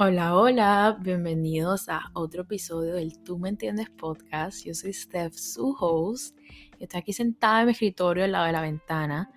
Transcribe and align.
Hola, 0.00 0.36
hola, 0.36 0.96
bienvenidos 1.00 1.88
a 1.88 2.12
otro 2.12 2.42
episodio 2.42 2.94
del 2.94 3.20
Tú 3.24 3.36
me 3.36 3.48
entiendes 3.48 3.90
podcast. 3.90 4.64
Yo 4.64 4.72
soy 4.72 4.92
Steph, 4.92 5.34
su 5.34 5.74
host. 5.76 6.38
Estoy 6.78 7.00
aquí 7.00 7.12
sentada 7.12 7.62
en 7.62 7.66
mi 7.66 7.72
escritorio 7.72 8.22
al 8.22 8.30
lado 8.30 8.46
de 8.46 8.52
la 8.52 8.60
ventana 8.60 9.28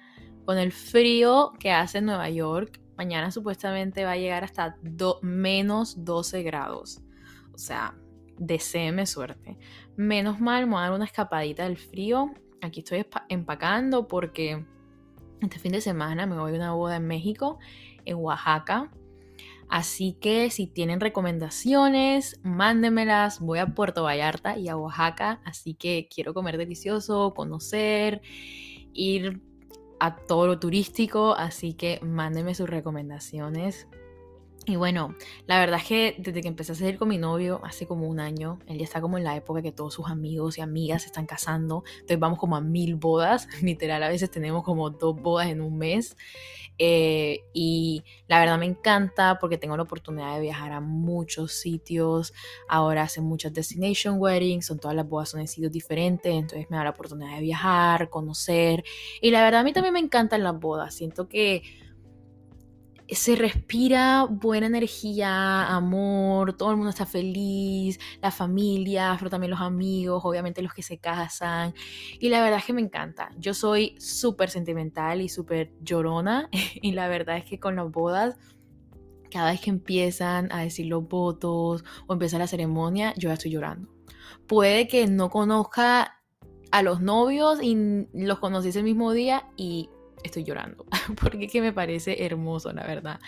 con 0.45 0.59
el 0.59 0.71
frío 0.71 1.53
que 1.59 1.71
hace 1.71 1.97
en 1.97 2.05
Nueva 2.05 2.29
York. 2.29 2.79
Mañana 2.95 3.31
supuestamente 3.31 4.05
va 4.05 4.11
a 4.11 4.17
llegar 4.17 4.43
hasta 4.43 4.77
menos 5.23 6.05
12 6.05 6.43
grados. 6.43 7.01
O 7.55 7.57
sea, 7.57 7.97
deséeme 8.37 9.07
suerte. 9.07 9.57
Menos 9.95 10.39
mal, 10.39 10.67
me 10.67 10.73
voy 10.73 10.81
a 10.81 10.83
dar 10.83 10.93
una 10.93 11.05
escapadita 11.05 11.63
del 11.63 11.77
frío. 11.77 12.35
Aquí 12.61 12.81
estoy 12.81 13.03
empacando 13.29 14.07
porque 14.07 14.63
este 15.41 15.57
fin 15.57 15.71
de 15.71 15.81
semana 15.81 16.27
me 16.27 16.37
voy 16.37 16.53
a 16.53 16.55
una 16.55 16.73
boda 16.73 16.97
en 16.97 17.07
México, 17.07 17.57
en 18.05 18.17
Oaxaca 18.17 18.91
Así 19.71 20.17
que 20.19 20.49
si 20.49 20.67
tienen 20.67 20.99
recomendaciones, 20.99 22.41
mándenmelas. 22.43 23.39
Voy 23.39 23.59
a 23.59 23.67
Puerto 23.67 24.03
Vallarta 24.03 24.57
y 24.57 24.67
a 24.67 24.75
Oaxaca, 24.75 25.39
así 25.45 25.75
que 25.75 26.09
quiero 26.13 26.33
comer 26.33 26.57
delicioso, 26.57 27.33
conocer, 27.33 28.21
ir 28.93 29.41
a 30.01 30.17
todo 30.17 30.45
lo 30.47 30.59
turístico, 30.59 31.35
así 31.35 31.73
que 31.73 32.01
mándenme 32.03 32.53
sus 32.53 32.69
recomendaciones. 32.69 33.87
Y 34.67 34.75
bueno, 34.75 35.15
la 35.47 35.59
verdad 35.59 35.79
es 35.79 35.87
que 35.87 36.15
desde 36.19 36.41
que 36.41 36.47
empecé 36.47 36.73
a 36.73 36.75
salir 36.75 36.99
con 36.99 37.09
mi 37.09 37.17
novio 37.17 37.61
hace 37.63 37.87
como 37.87 38.07
un 38.07 38.19
año, 38.19 38.59
él 38.67 38.77
ya 38.77 38.83
está 38.83 39.01
como 39.01 39.17
en 39.17 39.23
la 39.23 39.35
época 39.35 39.63
que 39.63 39.71
todos 39.71 39.95
sus 39.95 40.07
amigos 40.07 40.59
y 40.59 40.61
amigas 40.61 41.01
se 41.01 41.07
están 41.07 41.25
casando, 41.25 41.83
entonces 41.95 42.19
vamos 42.19 42.37
como 42.37 42.55
a 42.55 42.61
mil 42.61 42.95
bodas, 42.95 43.47
literal 43.63 44.03
a 44.03 44.09
veces 44.09 44.29
tenemos 44.29 44.63
como 44.63 44.91
dos 44.91 45.19
bodas 45.19 45.47
en 45.47 45.61
un 45.61 45.77
mes. 45.77 46.15
Eh, 46.77 47.43
y 47.53 48.03
la 48.27 48.39
verdad 48.39 48.57
me 48.57 48.65
encanta 48.65 49.37
porque 49.39 49.57
tengo 49.57 49.77
la 49.77 49.83
oportunidad 49.83 50.35
de 50.35 50.41
viajar 50.41 50.71
a 50.71 50.79
muchos 50.79 51.53
sitios. 51.53 52.33
Ahora 52.67 53.03
hacen 53.03 53.23
muchas 53.23 53.53
destination 53.53 54.15
weddings, 54.19 54.65
son 54.67 54.79
todas 54.79 54.95
las 54.95 55.07
bodas 55.07 55.29
son 55.29 55.41
en 55.41 55.47
sitios 55.47 55.71
diferentes, 55.71 56.33
entonces 56.33 56.69
me 56.69 56.77
da 56.77 56.83
la 56.83 56.89
oportunidad 56.91 57.35
de 57.35 57.41
viajar, 57.41 58.09
conocer. 58.09 58.83
Y 59.21 59.31
la 59.31 59.43
verdad 59.43 59.61
a 59.61 59.63
mí 59.63 59.73
también 59.73 59.93
me 59.93 59.99
encantan 59.99 60.43
las 60.43 60.59
bodas. 60.59 60.93
Siento 60.95 61.27
que 61.27 61.63
se 63.15 63.35
respira 63.35 64.25
buena 64.29 64.67
energía, 64.67 65.67
amor, 65.67 66.53
todo 66.53 66.71
el 66.71 66.77
mundo 66.77 66.91
está 66.91 67.05
feliz, 67.05 67.99
la 68.21 68.31
familia, 68.31 69.15
pero 69.17 69.29
también 69.29 69.51
los 69.51 69.59
amigos, 69.59 70.23
obviamente 70.23 70.61
los 70.61 70.73
que 70.73 70.81
se 70.81 70.97
casan. 70.97 71.73
Y 72.19 72.29
la 72.29 72.41
verdad 72.41 72.59
es 72.59 72.65
que 72.65 72.73
me 72.73 72.81
encanta. 72.81 73.29
Yo 73.37 73.53
soy 73.53 73.95
súper 73.99 74.49
sentimental 74.49 75.21
y 75.21 75.29
súper 75.29 75.73
llorona. 75.81 76.49
Y 76.83 76.93
la 76.93 77.07
verdad 77.07 77.37
es 77.37 77.45
que 77.45 77.59
con 77.59 77.75
las 77.75 77.91
bodas, 77.91 78.37
cada 79.29 79.51
vez 79.51 79.61
que 79.61 79.69
empiezan 79.69 80.51
a 80.51 80.61
decir 80.61 80.87
los 80.87 81.07
votos 81.07 81.83
o 82.07 82.13
empieza 82.13 82.39
la 82.39 82.47
ceremonia, 82.47 83.13
yo 83.17 83.29
ya 83.29 83.33
estoy 83.33 83.51
llorando. 83.51 83.89
Puede 84.47 84.87
que 84.87 85.07
no 85.07 85.29
conozca 85.29 86.21
a 86.71 86.81
los 86.81 87.01
novios 87.01 87.61
y 87.61 88.07
los 88.13 88.39
conocí 88.39 88.69
ese 88.69 88.83
mismo 88.83 89.11
día 89.11 89.47
y 89.57 89.89
estoy 90.23 90.43
llorando, 90.43 90.85
porque 91.21 91.47
que 91.47 91.61
me 91.61 91.73
parece 91.73 92.25
hermoso, 92.25 92.71
la 92.73 92.83
verdad. 92.83 93.19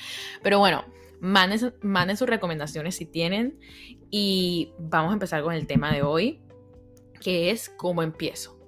Pero 0.42 0.60
bueno, 0.60 0.86
manden, 1.20 2.18
sus 2.18 2.30
recomendaciones 2.30 2.96
si 2.96 3.06
tienen 3.06 3.58
y 4.10 4.74
vamos 4.78 5.12
a 5.12 5.14
empezar 5.14 5.42
con 5.44 5.54
el 5.54 5.68
tema 5.68 5.92
de 5.94 6.04
hoy, 6.04 6.42
que 7.22 7.52
es 7.52 7.70
cómo 7.70 8.04
empiezo. 8.04 8.60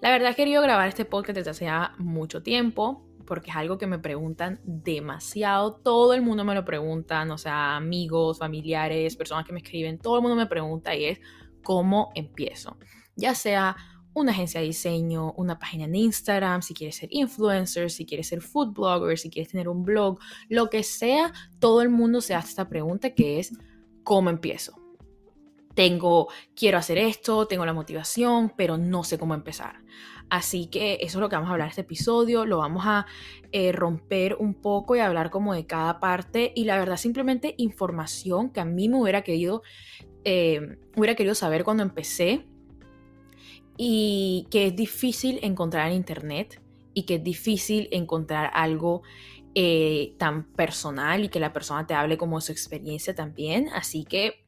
La 0.00 0.10
verdad 0.10 0.32
he 0.32 0.34
querido 0.34 0.62
grabar 0.62 0.88
este 0.88 1.04
podcast 1.04 1.36
desde 1.36 1.50
hace 1.50 1.68
mucho 1.98 2.42
tiempo, 2.42 3.06
porque 3.26 3.50
es 3.50 3.56
algo 3.56 3.78
que 3.78 3.86
me 3.86 3.98
preguntan 3.98 4.60
demasiado. 4.64 5.74
Todo 5.76 6.14
el 6.14 6.22
mundo 6.22 6.44
me 6.44 6.54
lo 6.54 6.64
pregunta, 6.64 7.26
o 7.30 7.38
sea, 7.38 7.76
amigos, 7.76 8.38
familiares, 8.38 9.16
personas 9.16 9.46
que 9.46 9.52
me 9.52 9.60
escriben, 9.60 9.98
todo 9.98 10.16
el 10.16 10.22
mundo 10.22 10.36
me 10.36 10.46
pregunta 10.46 10.94
y 10.94 11.06
es 11.06 11.20
cómo 11.62 12.10
empiezo. 12.14 12.76
Ya 13.16 13.34
sea 13.34 13.76
una 14.14 14.32
agencia 14.32 14.60
de 14.60 14.66
diseño, 14.66 15.32
una 15.36 15.58
página 15.58 15.84
en 15.84 15.94
Instagram, 15.94 16.62
si 16.62 16.72
quieres 16.72 16.96
ser 16.96 17.08
influencer, 17.12 17.90
si 17.90 18.06
quieres 18.06 18.28
ser 18.28 18.40
food 18.40 18.72
blogger, 18.72 19.18
si 19.18 19.28
quieres 19.28 19.50
tener 19.50 19.68
un 19.68 19.84
blog, 19.84 20.18
lo 20.48 20.70
que 20.70 20.82
sea, 20.82 21.32
todo 21.58 21.82
el 21.82 21.90
mundo 21.90 22.20
se 22.20 22.34
hace 22.34 22.50
esta 22.50 22.68
pregunta 22.68 23.10
que 23.10 23.40
es 23.40 23.52
¿cómo 24.04 24.30
empiezo? 24.30 24.80
Tengo, 25.74 26.28
quiero 26.54 26.78
hacer 26.78 26.98
esto, 26.98 27.46
tengo 27.48 27.66
la 27.66 27.72
motivación, 27.72 28.52
pero 28.56 28.78
no 28.78 29.02
sé 29.02 29.18
cómo 29.18 29.34
empezar. 29.34 29.82
Así 30.30 30.66
que 30.66 30.94
eso 31.00 31.18
es 31.18 31.20
lo 31.20 31.28
que 31.28 31.36
vamos 31.36 31.50
a 31.50 31.52
hablar 31.52 31.66
en 31.66 31.70
este 31.70 31.82
episodio, 31.82 32.46
lo 32.46 32.58
vamos 32.58 32.84
a 32.86 33.06
eh, 33.52 33.72
romper 33.72 34.36
un 34.38 34.54
poco 34.54 34.96
y 34.96 35.00
hablar 35.00 35.30
como 35.30 35.52
de 35.52 35.66
cada 35.66 36.00
parte 36.00 36.52
y 36.54 36.64
la 36.64 36.78
verdad 36.78 36.96
simplemente 36.96 37.54
información 37.58 38.50
que 38.50 38.60
a 38.60 38.64
mí 38.64 38.88
me 38.88 39.00
hubiera 39.00 39.22
querido, 39.22 39.62
eh, 40.24 40.78
hubiera 40.96 41.14
querido 41.14 41.34
saber 41.34 41.64
cuando 41.64 41.82
empecé 41.82 42.46
y 43.76 44.46
que 44.50 44.66
es 44.68 44.76
difícil 44.76 45.38
encontrar 45.42 45.88
en 45.90 45.96
internet 45.96 46.60
y 46.94 47.04
que 47.04 47.16
es 47.16 47.24
difícil 47.24 47.88
encontrar 47.90 48.50
algo 48.54 49.02
eh, 49.54 50.14
tan 50.18 50.44
personal 50.52 51.24
y 51.24 51.28
que 51.28 51.40
la 51.40 51.52
persona 51.52 51.86
te 51.86 51.94
hable 51.94 52.18
como 52.18 52.40
su 52.40 52.52
experiencia 52.52 53.14
también. 53.14 53.68
Así 53.74 54.04
que 54.04 54.46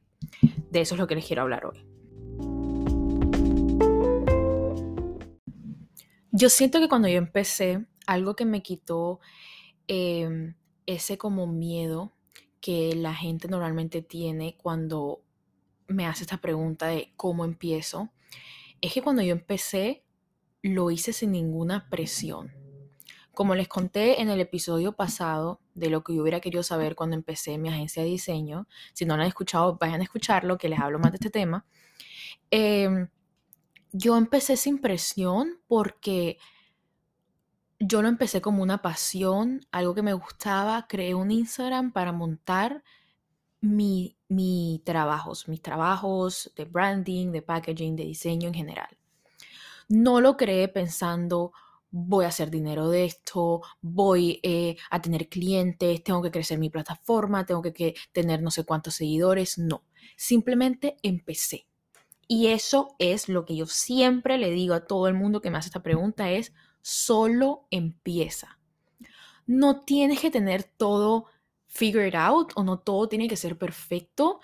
de 0.70 0.80
eso 0.80 0.94
es 0.94 1.00
lo 1.00 1.06
que 1.06 1.14
les 1.14 1.26
quiero 1.26 1.42
hablar 1.42 1.66
hoy. 1.66 1.86
Yo 6.32 6.50
siento 6.50 6.80
que 6.80 6.88
cuando 6.88 7.08
yo 7.08 7.16
empecé, 7.16 7.86
algo 8.06 8.36
que 8.36 8.44
me 8.44 8.62
quitó 8.62 9.20
em, 9.88 10.54
ese 10.84 11.18
como 11.18 11.46
miedo 11.46 12.12
que 12.60 12.94
la 12.94 13.14
gente 13.14 13.48
normalmente 13.48 14.02
tiene 14.02 14.56
cuando 14.56 15.22
me 15.88 16.04
hace 16.06 16.24
esta 16.24 16.38
pregunta 16.38 16.88
de 16.88 17.12
cómo 17.16 17.44
empiezo, 17.44 18.10
es 18.80 18.92
que 18.92 19.02
cuando 19.02 19.22
yo 19.22 19.32
empecé 19.32 20.04
lo 20.62 20.90
hice 20.90 21.12
sin 21.12 21.32
ninguna 21.32 21.88
presión. 21.88 22.52
Como 23.32 23.54
les 23.54 23.68
conté 23.68 24.22
en 24.22 24.30
el 24.30 24.40
episodio 24.40 24.92
pasado 24.92 25.60
de 25.74 25.90
lo 25.90 26.02
que 26.02 26.14
yo 26.14 26.22
hubiera 26.22 26.40
querido 26.40 26.62
saber 26.62 26.96
cuando 26.96 27.16
empecé 27.16 27.58
mi 27.58 27.68
agencia 27.68 28.02
de 28.02 28.08
diseño, 28.08 28.66
si 28.94 29.04
no 29.04 29.16
lo 29.16 29.22
han 29.22 29.28
escuchado, 29.28 29.76
vayan 29.78 30.00
a 30.00 30.04
escucharlo, 30.04 30.56
que 30.58 30.68
les 30.68 30.80
hablo 30.80 30.98
más 30.98 31.12
de 31.12 31.16
este 31.16 31.30
tema. 31.30 31.66
Em, 32.50 33.08
yo 33.92 34.16
empecé 34.16 34.56
sin 34.56 34.78
presión 34.78 35.60
porque 35.68 36.38
yo 37.78 38.00
lo 38.00 38.08
empecé 38.08 38.40
como 38.40 38.62
una 38.62 38.80
pasión, 38.80 39.66
algo 39.70 39.94
que 39.94 40.02
me 40.02 40.14
gustaba. 40.14 40.86
Creé 40.88 41.14
un 41.14 41.30
Instagram 41.30 41.92
para 41.92 42.12
montar 42.12 42.82
mi, 43.66 44.16
mi 44.28 44.82
trabajos, 44.84 45.48
mis 45.48 45.62
trabajos 45.62 46.52
de 46.56 46.64
branding, 46.64 47.32
de 47.32 47.42
packaging, 47.42 47.96
de 47.96 48.04
diseño 48.04 48.48
en 48.48 48.54
general. 48.54 48.98
No 49.88 50.20
lo 50.20 50.36
creé 50.36 50.68
pensando, 50.68 51.52
voy 51.90 52.24
a 52.24 52.28
hacer 52.28 52.50
dinero 52.50 52.88
de 52.90 53.04
esto, 53.04 53.62
voy 53.80 54.40
eh, 54.42 54.76
a 54.90 55.00
tener 55.00 55.28
clientes, 55.28 56.02
tengo 56.02 56.22
que 56.22 56.30
crecer 56.30 56.58
mi 56.58 56.70
plataforma, 56.70 57.46
tengo 57.46 57.62
que, 57.62 57.72
que 57.72 57.94
tener 58.12 58.42
no 58.42 58.50
sé 58.50 58.64
cuántos 58.64 58.94
seguidores. 58.94 59.58
No, 59.58 59.84
simplemente 60.16 60.96
empecé. 61.02 61.66
Y 62.28 62.48
eso 62.48 62.96
es 62.98 63.28
lo 63.28 63.44
que 63.44 63.56
yo 63.56 63.66
siempre 63.66 64.38
le 64.38 64.50
digo 64.50 64.74
a 64.74 64.84
todo 64.84 65.06
el 65.06 65.14
mundo 65.14 65.40
que 65.40 65.50
me 65.50 65.58
hace 65.58 65.68
esta 65.68 65.82
pregunta, 65.82 66.30
es 66.30 66.52
solo 66.82 67.66
empieza. 67.70 68.58
No 69.46 69.80
tienes 69.80 70.20
que 70.20 70.30
tener 70.30 70.64
todo 70.64 71.26
figure 71.66 72.06
it 72.06 72.14
out 72.14 72.52
o 72.56 72.64
no 72.64 72.78
todo 72.78 73.08
tiene 73.08 73.28
que 73.28 73.36
ser 73.36 73.58
perfecto. 73.58 74.40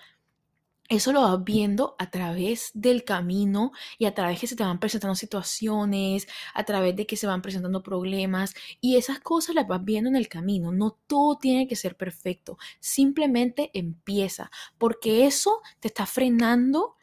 Eso 0.89 1.13
lo 1.13 1.21
vas 1.21 1.43
viendo 1.43 1.95
a 1.97 2.11
través 2.11 2.71
del 2.73 3.03
camino 3.05 3.71
y 3.97 4.05
a 4.05 4.13
través 4.13 4.39
que 4.39 4.47
se 4.47 4.55
te 4.55 4.63
van 4.63 4.79
presentando 4.79 5.15
situaciones, 5.15 6.27
a 6.53 6.65
través 6.65 6.95
de 6.95 7.07
que 7.07 7.15
se 7.15 7.25
van 7.25 7.41
presentando 7.41 7.81
problemas 7.81 8.53
y 8.81 8.97
esas 8.97 9.19
cosas 9.19 9.55
las 9.55 9.67
vas 9.67 9.83
viendo 9.83 10.09
en 10.09 10.17
el 10.17 10.27
camino. 10.27 10.71
No 10.71 10.99
todo 11.07 11.37
tiene 11.37 11.67
que 11.67 11.77
ser 11.77 11.95
perfecto. 11.95 12.57
Simplemente 12.79 13.71
empieza 13.73 14.51
porque 14.77 15.25
eso 15.25 15.61
te 15.79 15.87
está 15.87 16.05
frenando 16.05 16.95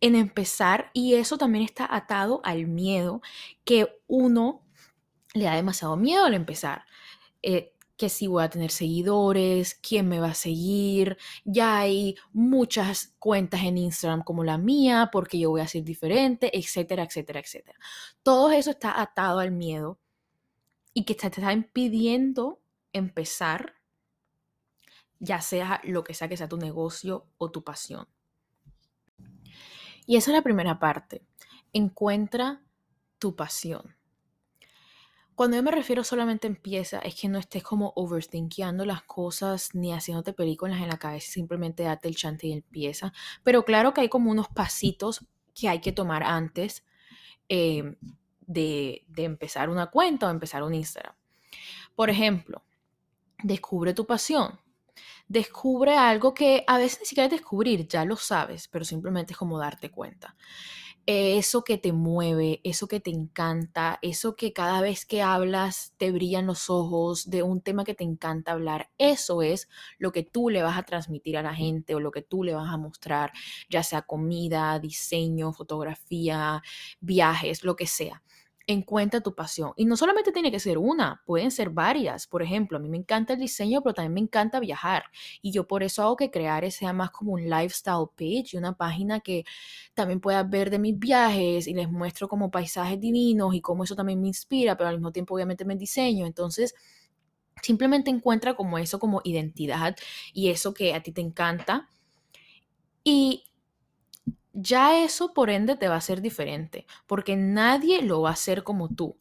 en 0.00 0.14
empezar 0.14 0.90
y 0.94 1.14
eso 1.14 1.36
también 1.36 1.64
está 1.64 1.86
atado 1.94 2.40
al 2.44 2.66
miedo 2.66 3.20
que 3.64 3.98
uno 4.06 4.62
le 5.34 5.44
da 5.44 5.56
demasiado 5.56 5.96
miedo 5.96 6.24
al 6.24 6.34
empezar. 6.34 6.84
Eh, 7.42 7.74
que 8.00 8.08
si 8.08 8.26
voy 8.28 8.42
a 8.42 8.48
tener 8.48 8.70
seguidores, 8.70 9.74
quién 9.74 10.08
me 10.08 10.20
va 10.20 10.28
a 10.28 10.34
seguir. 10.34 11.18
Ya 11.44 11.80
hay 11.80 12.16
muchas 12.32 13.14
cuentas 13.18 13.62
en 13.62 13.76
Instagram 13.76 14.22
como 14.22 14.42
la 14.42 14.56
mía, 14.56 15.10
porque 15.12 15.38
yo 15.38 15.50
voy 15.50 15.60
a 15.60 15.68
ser 15.68 15.84
diferente, 15.84 16.50
etcétera, 16.58 17.02
etcétera, 17.02 17.40
etcétera. 17.40 17.78
Todo 18.22 18.52
eso 18.52 18.70
está 18.70 19.02
atado 19.02 19.40
al 19.40 19.52
miedo 19.52 19.98
y 20.94 21.04
que 21.04 21.14
te 21.14 21.26
está 21.26 21.52
impidiendo 21.52 22.62
empezar, 22.94 23.74
ya 25.18 25.42
sea 25.42 25.82
lo 25.84 26.02
que 26.02 26.14
sea 26.14 26.26
que 26.26 26.38
sea 26.38 26.48
tu 26.48 26.56
negocio 26.56 27.26
o 27.36 27.50
tu 27.50 27.62
pasión. 27.64 28.08
Y 30.06 30.16
esa 30.16 30.30
es 30.30 30.36
la 30.38 30.42
primera 30.42 30.78
parte. 30.78 31.22
Encuentra 31.74 32.62
tu 33.18 33.36
pasión. 33.36 33.94
Cuando 35.40 35.56
yo 35.56 35.62
me 35.62 35.70
refiero 35.70 36.04
solamente 36.04 36.46
empieza, 36.46 36.98
es 36.98 37.18
que 37.18 37.26
no 37.26 37.38
estés 37.38 37.62
como 37.62 37.94
overthinking 37.96 38.86
las 38.86 39.02
cosas 39.04 39.74
ni 39.74 39.90
haciéndote 39.90 40.34
películas 40.34 40.82
en 40.82 40.88
la 40.88 40.98
cabeza, 40.98 41.32
simplemente 41.32 41.82
date 41.82 42.08
el 42.08 42.14
chante 42.14 42.48
y 42.48 42.52
empieza. 42.52 43.14
Pero 43.42 43.64
claro 43.64 43.94
que 43.94 44.02
hay 44.02 44.10
como 44.10 44.30
unos 44.30 44.48
pasitos 44.48 45.26
que 45.54 45.70
hay 45.70 45.80
que 45.80 45.92
tomar 45.92 46.24
antes 46.24 46.84
em, 47.48 47.96
de, 48.42 49.06
de 49.08 49.24
empezar 49.24 49.70
una 49.70 49.86
cuenta 49.86 50.26
o 50.26 50.30
empezar 50.30 50.62
un 50.62 50.74
Instagram. 50.74 51.14
Por 51.96 52.10
ejemplo, 52.10 52.62
descubre 53.42 53.94
tu 53.94 54.04
pasión. 54.04 54.60
Descubre 55.26 55.96
algo 55.96 56.34
que 56.34 56.64
a 56.66 56.76
veces 56.76 57.00
ni 57.00 57.06
siquiera 57.06 57.28
es 57.28 57.30
descubrir, 57.30 57.88
ya 57.88 58.04
lo 58.04 58.16
sabes, 58.16 58.68
pero 58.68 58.84
simplemente 58.84 59.32
es 59.32 59.38
como 59.38 59.58
darte 59.58 59.90
cuenta 59.90 60.36
eso 61.06 61.64
que 61.64 61.78
te 61.78 61.92
mueve, 61.92 62.60
eso 62.64 62.86
que 62.88 63.00
te 63.00 63.10
encanta, 63.10 63.98
eso 64.02 64.36
que 64.36 64.52
cada 64.52 64.80
vez 64.80 65.06
que 65.06 65.22
hablas 65.22 65.94
te 65.96 66.12
brillan 66.12 66.46
los 66.46 66.70
ojos 66.70 67.30
de 67.30 67.42
un 67.42 67.60
tema 67.60 67.84
que 67.84 67.94
te 67.94 68.04
encanta 68.04 68.52
hablar, 68.52 68.90
eso 68.98 69.42
es 69.42 69.68
lo 69.98 70.12
que 70.12 70.22
tú 70.22 70.50
le 70.50 70.62
vas 70.62 70.78
a 70.78 70.84
transmitir 70.84 71.36
a 71.36 71.42
la 71.42 71.54
gente 71.54 71.94
o 71.94 72.00
lo 72.00 72.10
que 72.10 72.22
tú 72.22 72.44
le 72.44 72.54
vas 72.54 72.72
a 72.72 72.76
mostrar, 72.76 73.32
ya 73.68 73.82
sea 73.82 74.02
comida, 74.02 74.78
diseño, 74.78 75.52
fotografía, 75.52 76.62
viajes, 77.00 77.64
lo 77.64 77.76
que 77.76 77.86
sea 77.86 78.22
encuentra 78.72 79.20
tu 79.20 79.34
pasión. 79.34 79.72
Y 79.76 79.84
no 79.84 79.96
solamente 79.96 80.32
tiene 80.32 80.50
que 80.50 80.60
ser 80.60 80.78
una, 80.78 81.22
pueden 81.26 81.50
ser 81.50 81.70
varias. 81.70 82.26
Por 82.26 82.42
ejemplo, 82.42 82.78
a 82.78 82.80
mí 82.80 82.88
me 82.88 82.96
encanta 82.96 83.34
el 83.34 83.40
diseño, 83.40 83.82
pero 83.82 83.94
también 83.94 84.14
me 84.14 84.20
encanta 84.20 84.60
viajar. 84.60 85.04
Y 85.42 85.52
yo 85.52 85.66
por 85.66 85.82
eso 85.82 86.02
hago 86.02 86.16
que 86.16 86.30
crear 86.30 86.70
sea 86.70 86.92
más 86.92 87.10
como 87.10 87.32
un 87.32 87.48
lifestyle 87.48 88.06
page 88.16 88.58
una 88.58 88.76
página 88.76 89.20
que 89.20 89.44
también 89.94 90.20
puedas 90.20 90.48
ver 90.48 90.70
de 90.70 90.78
mis 90.78 90.98
viajes 90.98 91.66
y 91.66 91.74
les 91.74 91.90
muestro 91.90 92.28
como 92.28 92.50
paisajes 92.50 93.00
divinos 93.00 93.54
y 93.54 93.60
cómo 93.60 93.84
eso 93.84 93.96
también 93.96 94.20
me 94.20 94.28
inspira, 94.28 94.76
pero 94.76 94.88
al 94.88 94.96
mismo 94.96 95.12
tiempo 95.12 95.34
obviamente 95.34 95.64
me 95.64 95.76
diseño. 95.76 96.26
Entonces, 96.26 96.74
simplemente 97.62 98.10
encuentra 98.10 98.54
como 98.54 98.78
eso 98.78 98.98
como 98.98 99.20
identidad 99.24 99.96
y 100.32 100.50
eso 100.50 100.74
que 100.74 100.94
a 100.94 101.02
ti 101.02 101.12
te 101.12 101.20
encanta. 101.20 101.88
Y 103.02 103.44
ya 104.52 105.02
eso 105.04 105.32
por 105.32 105.50
ende 105.50 105.76
te 105.76 105.88
va 105.88 105.96
a 105.96 106.00
ser 106.00 106.20
diferente, 106.20 106.86
porque 107.06 107.36
nadie 107.36 108.02
lo 108.02 108.22
va 108.22 108.30
a 108.30 108.32
hacer 108.32 108.64
como 108.64 108.88
tú. 108.88 109.18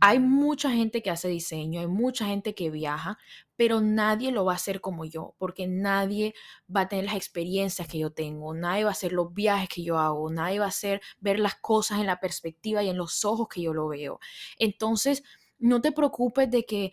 Hay 0.00 0.18
mucha 0.18 0.70
gente 0.70 1.02
que 1.02 1.10
hace 1.10 1.28
diseño, 1.28 1.80
hay 1.80 1.86
mucha 1.86 2.26
gente 2.26 2.54
que 2.54 2.70
viaja, 2.70 3.18
pero 3.56 3.80
nadie 3.80 4.32
lo 4.32 4.44
va 4.44 4.52
a 4.52 4.56
hacer 4.56 4.80
como 4.80 5.04
yo, 5.04 5.34
porque 5.38 5.68
nadie 5.68 6.34
va 6.74 6.82
a 6.82 6.88
tener 6.88 7.04
las 7.04 7.14
experiencias 7.16 7.86
que 7.86 7.98
yo 8.00 8.10
tengo, 8.12 8.54
nadie 8.54 8.84
va 8.84 8.90
a 8.90 8.92
hacer 8.92 9.12
los 9.12 9.32
viajes 9.32 9.68
que 9.68 9.84
yo 9.84 9.98
hago, 9.98 10.30
nadie 10.30 10.58
va 10.58 10.64
a 10.66 10.68
hacer 10.68 11.00
ver 11.20 11.38
las 11.38 11.54
cosas 11.56 12.00
en 12.00 12.06
la 12.06 12.18
perspectiva 12.20 12.82
y 12.82 12.88
en 12.88 12.96
los 12.96 13.24
ojos 13.24 13.48
que 13.48 13.62
yo 13.62 13.72
lo 13.74 13.88
veo. 13.88 14.18
Entonces, 14.58 15.22
no 15.58 15.80
te 15.80 15.92
preocupes 15.92 16.50
de 16.50 16.64
que 16.64 16.92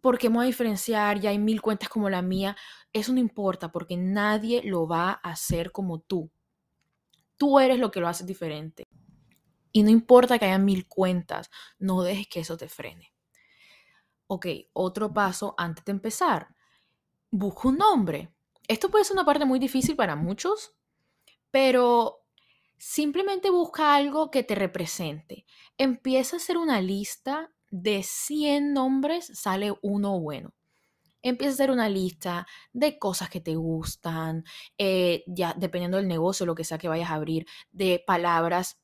porque 0.00 0.28
me 0.28 0.36
voy 0.36 0.44
a 0.44 0.46
diferenciar, 0.46 1.20
ya 1.20 1.30
hay 1.30 1.38
mil 1.38 1.60
cuentas 1.62 1.88
como 1.88 2.10
la 2.10 2.22
mía, 2.22 2.56
eso 2.92 3.12
no 3.12 3.20
importa, 3.20 3.72
porque 3.72 3.96
nadie 3.96 4.62
lo 4.62 4.86
va 4.86 5.10
a 5.22 5.30
hacer 5.30 5.72
como 5.72 6.00
tú. 6.00 6.30
Tú 7.36 7.58
eres 7.58 7.78
lo 7.78 7.90
que 7.90 8.00
lo 8.00 8.08
hace 8.08 8.24
diferente. 8.24 8.84
Y 9.72 9.82
no 9.82 9.90
importa 9.90 10.38
que 10.38 10.46
haya 10.46 10.58
mil 10.58 10.88
cuentas, 10.88 11.50
no 11.78 12.02
dejes 12.02 12.28
que 12.28 12.40
eso 12.40 12.56
te 12.56 12.68
frene. 12.68 13.12
Ok, 14.26 14.46
otro 14.72 15.12
paso 15.12 15.54
antes 15.58 15.84
de 15.84 15.92
empezar. 15.92 16.48
Busca 17.30 17.68
un 17.68 17.78
nombre. 17.78 18.32
Esto 18.66 18.90
puede 18.90 19.04
ser 19.04 19.14
una 19.14 19.24
parte 19.24 19.44
muy 19.44 19.58
difícil 19.58 19.94
para 19.94 20.16
muchos, 20.16 20.74
pero 21.50 22.24
simplemente 22.78 23.50
busca 23.50 23.94
algo 23.94 24.30
que 24.30 24.42
te 24.42 24.54
represente. 24.54 25.46
Empieza 25.78 26.36
a 26.36 26.38
hacer 26.38 26.58
una 26.58 26.80
lista 26.80 27.52
de 27.70 28.02
100 28.02 28.72
nombres, 28.72 29.26
sale 29.38 29.74
uno 29.82 30.18
bueno 30.18 30.55
empieza 31.22 31.50
a 31.50 31.54
hacer 31.54 31.70
una 31.70 31.88
lista 31.88 32.46
de 32.72 32.98
cosas 32.98 33.28
que 33.28 33.40
te 33.40 33.54
gustan, 33.54 34.44
eh, 34.78 35.24
ya 35.26 35.54
dependiendo 35.56 35.96
del 35.98 36.08
negocio, 36.08 36.46
lo 36.46 36.54
que 36.54 36.64
sea 36.64 36.78
que 36.78 36.88
vayas 36.88 37.10
a 37.10 37.14
abrir, 37.14 37.46
de 37.72 38.02
palabras 38.06 38.78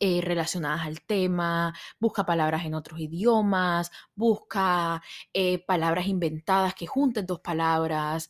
eh, 0.00 0.20
relacionadas 0.22 0.86
al 0.86 1.02
tema, 1.02 1.72
busca 2.00 2.26
palabras 2.26 2.64
en 2.64 2.74
otros 2.74 3.00
idiomas, 3.00 3.90
busca 4.14 5.02
eh, 5.32 5.64
palabras 5.64 6.06
inventadas 6.06 6.74
que 6.74 6.86
junten 6.86 7.26
dos 7.26 7.40
palabras. 7.40 8.28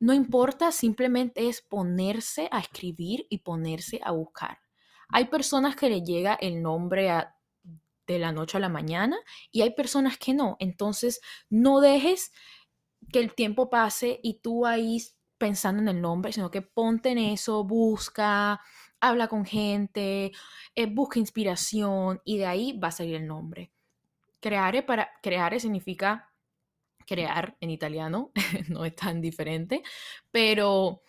No 0.00 0.14
importa, 0.14 0.72
simplemente 0.72 1.48
es 1.48 1.60
ponerse 1.60 2.48
a 2.50 2.60
escribir 2.60 3.26
y 3.28 3.38
ponerse 3.38 4.00
a 4.02 4.12
buscar. 4.12 4.58
Hay 5.10 5.26
personas 5.26 5.76
que 5.76 5.88
le 5.90 6.02
llega 6.02 6.34
el 6.34 6.62
nombre 6.62 7.10
a 7.10 7.37
de 8.08 8.18
la 8.18 8.32
noche 8.32 8.56
a 8.56 8.60
la 8.60 8.68
mañana 8.68 9.16
y 9.52 9.62
hay 9.62 9.74
personas 9.74 10.18
que 10.18 10.34
no. 10.34 10.56
Entonces, 10.58 11.20
no 11.50 11.80
dejes 11.80 12.32
que 13.12 13.20
el 13.20 13.34
tiempo 13.34 13.70
pase 13.70 14.18
y 14.22 14.40
tú 14.40 14.66
ahí 14.66 15.00
pensando 15.36 15.80
en 15.82 15.88
el 15.88 16.00
nombre, 16.00 16.32
sino 16.32 16.50
que 16.50 16.62
ponte 16.62 17.10
en 17.10 17.18
eso, 17.18 17.64
busca, 17.64 18.60
habla 19.00 19.28
con 19.28 19.44
gente, 19.44 20.32
eh, 20.74 20.86
busca 20.86 21.20
inspiración 21.20 22.20
y 22.24 22.38
de 22.38 22.46
ahí 22.46 22.78
va 22.78 22.88
a 22.88 22.92
salir 22.92 23.14
el 23.14 23.26
nombre. 23.26 23.70
Creare 24.40 24.82
para 24.82 25.10
creare 25.22 25.60
significa 25.60 26.32
crear 27.06 27.56
en 27.60 27.70
italiano, 27.70 28.32
no 28.68 28.84
es 28.84 28.94
tan 28.94 29.20
diferente, 29.20 29.82
pero 30.30 31.02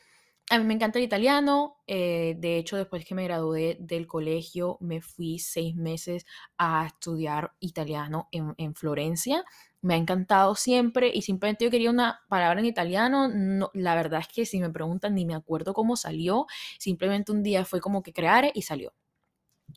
a 0.50 0.58
mí 0.58 0.66
me 0.66 0.74
encanta 0.74 0.98
el 0.98 1.06
italiano. 1.06 1.78
Eh, 1.86 2.36
de 2.40 2.58
hecho, 2.58 2.76
después 2.76 3.06
que 3.06 3.14
me 3.14 3.24
gradué 3.24 3.78
del 3.80 4.08
colegio, 4.08 4.78
me 4.82 5.00
fui 5.00 5.38
seis 5.38 5.76
meses 5.76 6.26
a 6.58 6.88
estudiar 6.88 7.54
italiano 7.60 8.30
en, 8.32 8.74
Florencia. 8.74 9.46
Me 9.82 9.94
ha 9.94 9.98
encantado 9.98 10.56
siempre 10.56 11.12
y 11.14 11.22
simplemente 11.22 11.66
yo 11.66 11.72
quería 11.72 11.92
una 11.92 12.22
palabra 12.30 12.60
en 12.60 12.66
italiano. 12.66 13.28
No, 13.28 13.70
la 13.76 13.94
verdad 13.94 14.22
es 14.22 14.28
que 14.28 14.46
si 14.46 14.60
me 14.60 14.72
preguntan 14.72 15.14
ni 15.14 15.24
me 15.24 15.36
acuerdo 15.36 15.74
cómo 15.74 15.96
salió. 15.96 16.48
Simplemente 16.80 17.32
un 17.32 17.44
día 17.44 17.64
fue 17.64 17.80
como 17.80 18.02
que 18.02 18.12
crear 18.12 18.52
y 18.54 18.64
salió. 18.64 18.94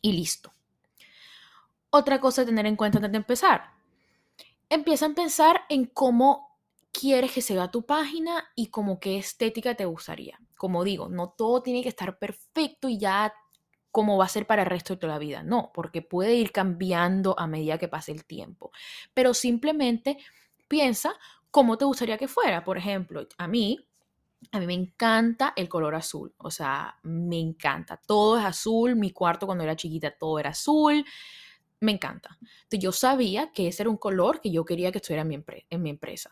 Y 0.01 0.13
listo. 0.13 0.53
Otra 1.91 2.19
cosa 2.19 2.41
a 2.41 2.45
tener 2.45 2.65
en 2.65 2.75
cuenta 2.75 2.97
antes 2.97 3.11
de 3.11 3.17
empezar. 3.17 3.73
Empieza 4.69 5.05
a 5.05 5.13
pensar 5.13 5.61
en 5.69 5.85
cómo 5.85 6.57
quieres 6.91 7.31
que 7.31 7.41
se 7.41 7.53
vea 7.53 7.69
tu 7.69 7.85
página 7.85 8.45
y 8.55 8.67
como 8.67 8.99
qué 8.99 9.17
estética 9.17 9.75
te 9.75 9.85
gustaría. 9.85 10.39
Como 10.63 10.85
digo, 10.85 11.09
no 11.09 11.31
todo 11.31 11.61
tiene 11.61 11.83
que 11.83 11.89
estar 11.89 12.17
perfecto 12.17 12.87
y 12.87 12.97
ya 12.97 13.33
como 13.91 14.17
va 14.17 14.23
a 14.23 14.29
ser 14.29 14.47
para 14.47 14.61
el 14.61 14.69
resto 14.69 14.93
de 14.93 14.97
toda 15.01 15.11
la 15.11 15.19
vida. 15.19 15.43
No, 15.43 15.73
porque 15.73 16.01
puede 16.01 16.35
ir 16.35 16.53
cambiando 16.53 17.37
a 17.37 17.47
medida 17.47 17.77
que 17.77 17.89
pase 17.89 18.13
el 18.13 18.23
tiempo. 18.23 18.71
Pero 19.13 19.33
simplemente 19.33 20.19
piensa 20.69 21.15
cómo 21.51 21.77
te 21.77 21.83
gustaría 21.83 22.17
que 22.17 22.29
fuera. 22.29 22.63
Por 22.63 22.77
ejemplo, 22.77 23.27
a 23.37 23.45
mí, 23.45 23.77
a 24.53 24.59
mí 24.61 24.65
me 24.65 24.73
encanta 24.73 25.51
el 25.57 25.67
color 25.67 25.95
azul. 25.95 26.33
O 26.37 26.49
sea, 26.49 26.97
me 27.03 27.41
encanta. 27.41 27.99
Todo 28.07 28.39
es 28.39 28.45
azul. 28.45 28.95
Mi 28.95 29.11
cuarto 29.11 29.45
cuando 29.45 29.65
era 29.65 29.75
chiquita 29.75 30.11
todo 30.17 30.39
era 30.39 30.51
azul. 30.51 31.03
Me 31.81 31.91
encanta. 31.91 32.39
Yo 32.71 32.93
sabía 32.93 33.51
que 33.51 33.67
ese 33.67 33.83
era 33.83 33.89
un 33.89 33.97
color 33.97 34.39
que 34.39 34.49
yo 34.49 34.63
quería 34.63 34.93
que 34.93 34.99
estuviera 34.99 35.23
en 35.23 35.81
mi 35.81 35.89
empresa. 35.89 36.31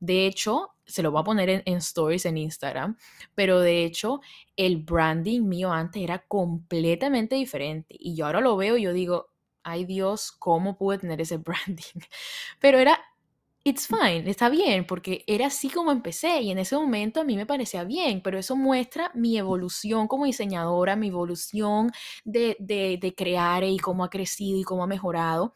De 0.00 0.26
hecho, 0.26 0.70
se 0.86 1.02
lo 1.02 1.10
voy 1.10 1.20
a 1.20 1.24
poner 1.24 1.62
en, 1.64 1.76
stories 1.78 2.24
en 2.26 2.38
Instagram, 2.38 2.96
pero 3.34 3.60
de 3.60 3.84
hecho 3.84 4.20
el 4.56 4.78
branding 4.78 5.42
mío 5.42 5.70
antes 5.72 6.02
era 6.02 6.20
completamente 6.26 7.36
diferente 7.36 7.94
y 7.98 8.14
yo 8.14 8.26
ahora 8.26 8.40
lo 8.40 8.56
veo 8.56 8.76
y 8.78 8.82
yo 8.82 8.92
digo, 8.92 9.28
ay 9.62 9.84
Dios, 9.84 10.32
¿cómo 10.32 10.76
pude 10.78 10.98
tener 10.98 11.20
ese 11.20 11.36
branding? 11.38 12.00
Pero 12.60 12.78
era, 12.78 12.98
it's 13.64 13.86
fine, 13.86 14.28
está 14.30 14.48
bien, 14.48 14.86
porque 14.86 15.24
era 15.26 15.46
así 15.48 15.68
como 15.70 15.92
empecé 15.92 16.40
y 16.42 16.50
en 16.50 16.58
ese 16.58 16.76
momento 16.76 17.20
a 17.20 17.24
mí 17.24 17.36
me 17.36 17.46
parecía 17.46 17.84
bien, 17.84 18.22
pero 18.22 18.38
eso 18.38 18.56
muestra 18.56 19.10
mi 19.14 19.36
evolución 19.36 20.08
como 20.08 20.24
diseñadora, 20.24 20.96
mi 20.96 21.08
evolución 21.08 21.90
de, 22.24 22.56
de, 22.60 22.98
de 23.00 23.14
crear 23.14 23.64
y 23.64 23.78
cómo 23.78 24.04
ha 24.04 24.10
crecido 24.10 24.58
y 24.58 24.62
cómo 24.64 24.84
ha 24.84 24.86
mejorado 24.86 25.54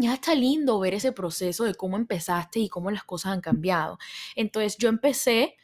ya 0.00 0.14
está 0.14 0.34
lindo 0.34 0.78
ver 0.80 0.94
ese 0.94 1.12
proceso 1.12 1.64
de 1.64 1.74
cómo 1.74 1.96
empezaste 1.96 2.60
y 2.60 2.68
cómo 2.68 2.90
las 2.90 3.04
cosas 3.04 3.32
han 3.32 3.40
cambiado. 3.40 3.98
Entonces 4.36 4.76
yo 4.78 4.88
empecé 4.88 5.56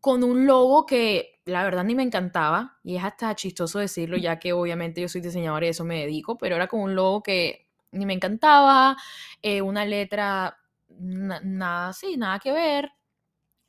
con 0.00 0.24
un 0.24 0.46
logo 0.46 0.86
que 0.86 1.40
la 1.44 1.64
verdad 1.64 1.84
ni 1.84 1.94
me 1.94 2.02
encantaba 2.02 2.78
y 2.84 2.96
es 2.96 3.04
hasta 3.04 3.34
chistoso 3.34 3.78
decirlo 3.78 4.16
ya 4.16 4.38
que 4.38 4.52
obviamente 4.52 5.00
yo 5.00 5.08
soy 5.08 5.20
diseñadora 5.20 5.66
y 5.66 5.70
eso 5.70 5.84
me 5.84 6.00
dedico, 6.00 6.38
pero 6.38 6.56
era 6.56 6.68
con 6.68 6.80
un 6.80 6.94
logo 6.94 7.22
que 7.22 7.66
ni 7.92 8.06
me 8.06 8.14
encantaba, 8.14 8.96
eh, 9.42 9.62
una 9.62 9.84
letra 9.84 10.58
nada 10.88 11.88
así, 11.88 12.16
nada 12.16 12.38
que 12.38 12.52
ver. 12.52 12.92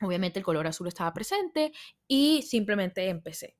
Obviamente 0.00 0.38
el 0.40 0.44
color 0.44 0.66
azul 0.66 0.88
estaba 0.88 1.12
presente 1.12 1.72
y 2.06 2.42
simplemente 2.42 3.08
empecé. 3.08 3.56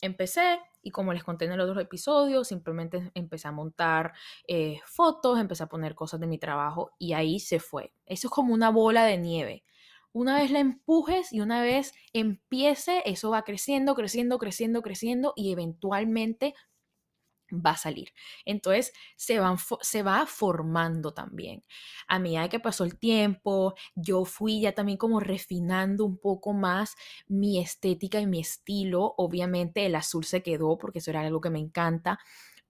Empecé, 0.00 0.60
y 0.82 0.90
como 0.90 1.12
les 1.12 1.24
conté 1.24 1.46
en 1.46 1.56
los 1.56 1.68
otros 1.68 1.84
episodios, 1.84 2.48
simplemente 2.48 3.10
empecé 3.14 3.48
a 3.48 3.52
montar 3.52 4.12
eh, 4.46 4.80
fotos, 4.84 5.38
empecé 5.38 5.62
a 5.62 5.68
poner 5.68 5.94
cosas 5.94 6.20
de 6.20 6.26
mi 6.26 6.38
trabajo 6.38 6.92
y 6.98 7.12
ahí 7.12 7.40
se 7.40 7.60
fue. 7.60 7.92
Eso 8.06 8.28
es 8.28 8.32
como 8.32 8.52
una 8.52 8.70
bola 8.70 9.04
de 9.04 9.18
nieve. 9.18 9.64
Una 10.14 10.36
vez 10.36 10.50
la 10.50 10.58
empujes 10.60 11.32
y 11.32 11.40
una 11.40 11.62
vez 11.62 11.94
empiece, 12.12 13.02
eso 13.06 13.30
va 13.30 13.44
creciendo, 13.44 13.94
creciendo, 13.94 14.38
creciendo, 14.38 14.82
creciendo 14.82 15.32
y 15.36 15.52
eventualmente 15.52 16.54
va 17.52 17.70
a 17.72 17.76
salir. 17.76 18.12
Entonces 18.44 18.92
se, 19.16 19.38
se 19.80 20.02
va 20.02 20.26
formando 20.26 21.12
también. 21.12 21.62
A 22.08 22.18
medida 22.18 22.48
que 22.48 22.60
pasó 22.60 22.84
el 22.84 22.98
tiempo, 22.98 23.74
yo 23.94 24.24
fui 24.24 24.60
ya 24.60 24.72
también 24.72 24.98
como 24.98 25.20
refinando 25.20 26.04
un 26.04 26.18
poco 26.18 26.52
más 26.52 26.94
mi 27.28 27.60
estética 27.60 28.20
y 28.20 28.26
mi 28.26 28.40
estilo. 28.40 29.14
Obviamente 29.16 29.86
el 29.86 29.94
azul 29.94 30.24
se 30.24 30.42
quedó 30.42 30.78
porque 30.78 30.98
eso 31.00 31.10
era 31.10 31.20
algo 31.20 31.40
que 31.40 31.50
me 31.50 31.58
encanta 31.58 32.18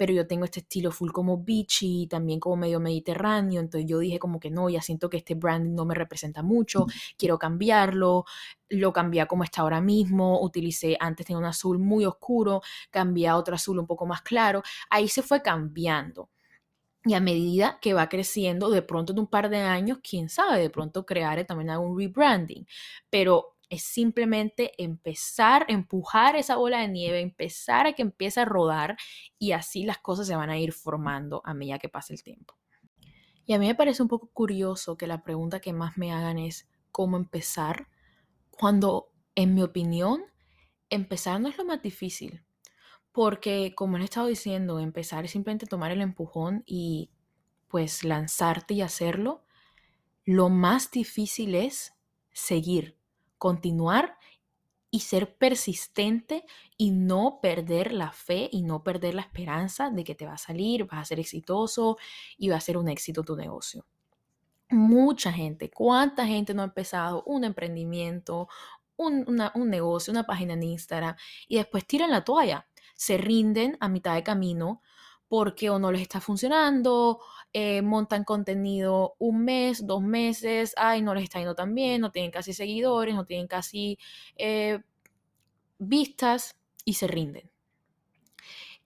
pero 0.02 0.14
yo 0.14 0.26
tengo 0.26 0.44
este 0.44 0.58
estilo 0.58 0.90
full 0.90 1.12
como 1.12 1.44
beachy, 1.44 2.08
también 2.08 2.40
como 2.40 2.56
medio 2.56 2.80
mediterráneo, 2.80 3.60
entonces 3.60 3.88
yo 3.88 4.00
dije 4.00 4.18
como 4.18 4.40
que 4.40 4.50
no, 4.50 4.68
ya 4.68 4.82
siento 4.82 5.08
que 5.08 5.18
este 5.18 5.36
branding 5.36 5.76
no 5.76 5.84
me 5.84 5.94
representa 5.94 6.42
mucho, 6.42 6.86
quiero 7.16 7.38
cambiarlo, 7.38 8.24
lo 8.68 8.92
cambié 8.92 9.24
como 9.28 9.44
está 9.44 9.62
ahora 9.62 9.80
mismo, 9.80 10.42
utilicé, 10.42 10.96
antes 10.98 11.24
tenía 11.24 11.38
un 11.38 11.44
azul 11.44 11.78
muy 11.78 12.04
oscuro, 12.04 12.62
cambié 12.90 13.28
a 13.28 13.36
otro 13.36 13.54
azul 13.54 13.78
un 13.78 13.86
poco 13.86 14.04
más 14.04 14.22
claro, 14.22 14.64
ahí 14.90 15.06
se 15.06 15.22
fue 15.22 15.40
cambiando. 15.40 16.30
Y 17.04 17.14
a 17.14 17.20
medida 17.20 17.78
que 17.80 17.94
va 17.94 18.08
creciendo, 18.08 18.70
de 18.70 18.82
pronto 18.82 19.12
en 19.12 19.20
un 19.20 19.28
par 19.28 19.50
de 19.50 19.58
años, 19.58 19.98
quién 20.02 20.28
sabe, 20.28 20.62
de 20.62 20.70
pronto 20.70 21.06
crearé 21.06 21.44
también 21.44 21.70
algún 21.70 21.96
rebranding. 21.96 22.66
Pero 23.08 23.51
es 23.72 23.84
simplemente 23.84 24.72
empezar, 24.76 25.64
empujar 25.66 26.36
esa 26.36 26.56
bola 26.56 26.80
de 26.80 26.88
nieve, 26.88 27.20
empezar 27.20 27.86
a 27.86 27.94
que 27.94 28.02
empiece 28.02 28.38
a 28.38 28.44
rodar 28.44 28.98
y 29.38 29.52
así 29.52 29.84
las 29.84 29.96
cosas 29.96 30.26
se 30.26 30.36
van 30.36 30.50
a 30.50 30.58
ir 30.58 30.74
formando 30.74 31.40
a 31.46 31.54
medida 31.54 31.78
que 31.78 31.88
pase 31.88 32.12
el 32.12 32.22
tiempo. 32.22 32.54
Y 33.46 33.54
a 33.54 33.58
mí 33.58 33.66
me 33.66 33.74
parece 33.74 34.02
un 34.02 34.10
poco 34.10 34.28
curioso 34.28 34.98
que 34.98 35.06
la 35.06 35.22
pregunta 35.22 35.60
que 35.60 35.72
más 35.72 35.96
me 35.96 36.12
hagan 36.12 36.38
es 36.38 36.68
cómo 36.90 37.16
empezar, 37.16 37.88
cuando 38.50 39.10
en 39.34 39.54
mi 39.54 39.62
opinión 39.62 40.22
empezar 40.90 41.40
no 41.40 41.48
es 41.48 41.56
lo 41.56 41.64
más 41.64 41.80
difícil, 41.80 42.44
porque 43.10 43.74
como 43.74 43.96
he 43.96 44.04
estado 44.04 44.26
diciendo, 44.26 44.80
empezar 44.80 45.24
es 45.24 45.30
simplemente 45.30 45.64
tomar 45.64 45.92
el 45.92 46.02
empujón 46.02 46.62
y 46.66 47.10
pues 47.68 48.04
lanzarte 48.04 48.74
y 48.74 48.82
hacerlo. 48.82 49.44
Lo 50.26 50.50
más 50.50 50.90
difícil 50.90 51.54
es 51.54 51.94
seguir, 52.32 52.98
continuar 53.42 54.16
y 54.88 55.00
ser 55.00 55.36
persistente 55.36 56.44
y 56.76 56.92
no 56.92 57.40
perder 57.42 57.90
la 57.90 58.12
fe 58.12 58.48
y 58.52 58.62
no 58.62 58.84
perder 58.84 59.14
la 59.14 59.22
esperanza 59.22 59.90
de 59.90 60.04
que 60.04 60.14
te 60.14 60.26
va 60.26 60.34
a 60.34 60.38
salir, 60.38 60.84
vas 60.84 61.00
a 61.00 61.04
ser 61.06 61.18
exitoso 61.18 61.96
y 62.38 62.50
va 62.50 62.56
a 62.58 62.60
ser 62.60 62.76
un 62.76 62.88
éxito 62.88 63.24
tu 63.24 63.34
negocio. 63.34 63.84
Mucha 64.70 65.32
gente, 65.32 65.72
¿cuánta 65.72 66.24
gente 66.24 66.54
no 66.54 66.62
ha 66.62 66.66
empezado 66.66 67.24
un 67.26 67.42
emprendimiento, 67.42 68.46
un, 68.94 69.26
un 69.56 69.68
negocio, 69.68 70.12
una 70.12 70.24
página 70.24 70.52
en 70.52 70.62
Instagram 70.62 71.16
y 71.48 71.56
después 71.56 71.84
tiran 71.84 72.12
la 72.12 72.22
toalla? 72.22 72.68
Se 72.94 73.18
rinden 73.18 73.76
a 73.80 73.88
mitad 73.88 74.14
de 74.14 74.22
camino 74.22 74.82
porque 75.26 75.68
o 75.68 75.80
no 75.80 75.90
les 75.90 76.02
está 76.02 76.20
funcionando, 76.20 77.18
eh, 77.52 77.82
montan 77.82 78.24
contenido 78.24 79.14
un 79.18 79.44
mes, 79.44 79.86
dos 79.86 80.02
meses, 80.02 80.74
ay, 80.76 81.02
no 81.02 81.14
les 81.14 81.24
está 81.24 81.38
yendo 81.38 81.54
tan 81.54 81.74
bien, 81.74 82.00
no 82.00 82.10
tienen 82.10 82.30
casi 82.30 82.52
seguidores, 82.52 83.14
no 83.14 83.24
tienen 83.24 83.46
casi 83.46 83.98
eh, 84.36 84.80
vistas 85.78 86.56
y 86.84 86.94
se 86.94 87.06
rinden. 87.06 87.50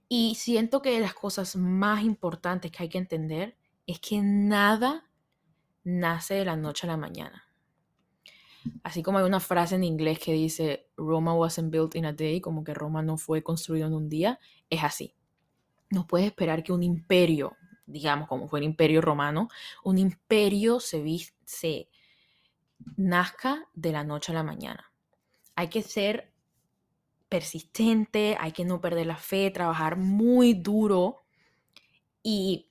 Y 0.08 0.36
siento 0.36 0.82
que 0.82 1.00
las 1.00 1.14
cosas 1.14 1.56
más 1.56 2.04
importantes 2.04 2.70
que 2.70 2.82
hay 2.82 2.88
que 2.88 2.98
entender 2.98 3.56
es 3.86 4.00
que 4.00 4.20
nada 4.22 5.08
nace 5.84 6.34
de 6.34 6.44
la 6.44 6.56
noche 6.56 6.86
a 6.86 6.90
la 6.90 6.96
mañana. 6.96 7.44
Así 8.82 9.02
como 9.02 9.18
hay 9.18 9.24
una 9.24 9.40
frase 9.40 9.76
en 9.76 9.84
inglés 9.84 10.18
que 10.18 10.32
dice 10.32 10.88
Roma 10.96 11.34
wasn't 11.34 11.70
built 11.70 11.94
in 11.94 12.06
a 12.06 12.12
day, 12.12 12.40
como 12.40 12.64
que 12.64 12.74
Roma 12.74 13.02
no 13.02 13.16
fue 13.16 13.42
construido 13.42 13.86
en 13.86 13.94
un 13.94 14.08
día, 14.08 14.40
es 14.70 14.82
así 14.82 15.14
no 15.90 16.06
puedes 16.06 16.26
esperar 16.26 16.62
que 16.62 16.72
un 16.72 16.82
imperio, 16.82 17.56
digamos 17.86 18.28
como 18.28 18.48
fue 18.48 18.60
el 18.60 18.64
imperio 18.64 19.00
romano, 19.00 19.48
un 19.84 19.98
imperio 19.98 20.80
se, 20.80 21.02
se 21.44 21.88
nazca 22.96 23.68
de 23.74 23.92
la 23.92 24.04
noche 24.04 24.32
a 24.32 24.34
la 24.34 24.42
mañana. 24.42 24.92
Hay 25.54 25.68
que 25.68 25.82
ser 25.82 26.32
persistente, 27.28 28.36
hay 28.38 28.52
que 28.52 28.64
no 28.64 28.80
perder 28.80 29.06
la 29.06 29.16
fe, 29.16 29.50
trabajar 29.50 29.96
muy 29.96 30.54
duro 30.54 31.22
y 32.22 32.68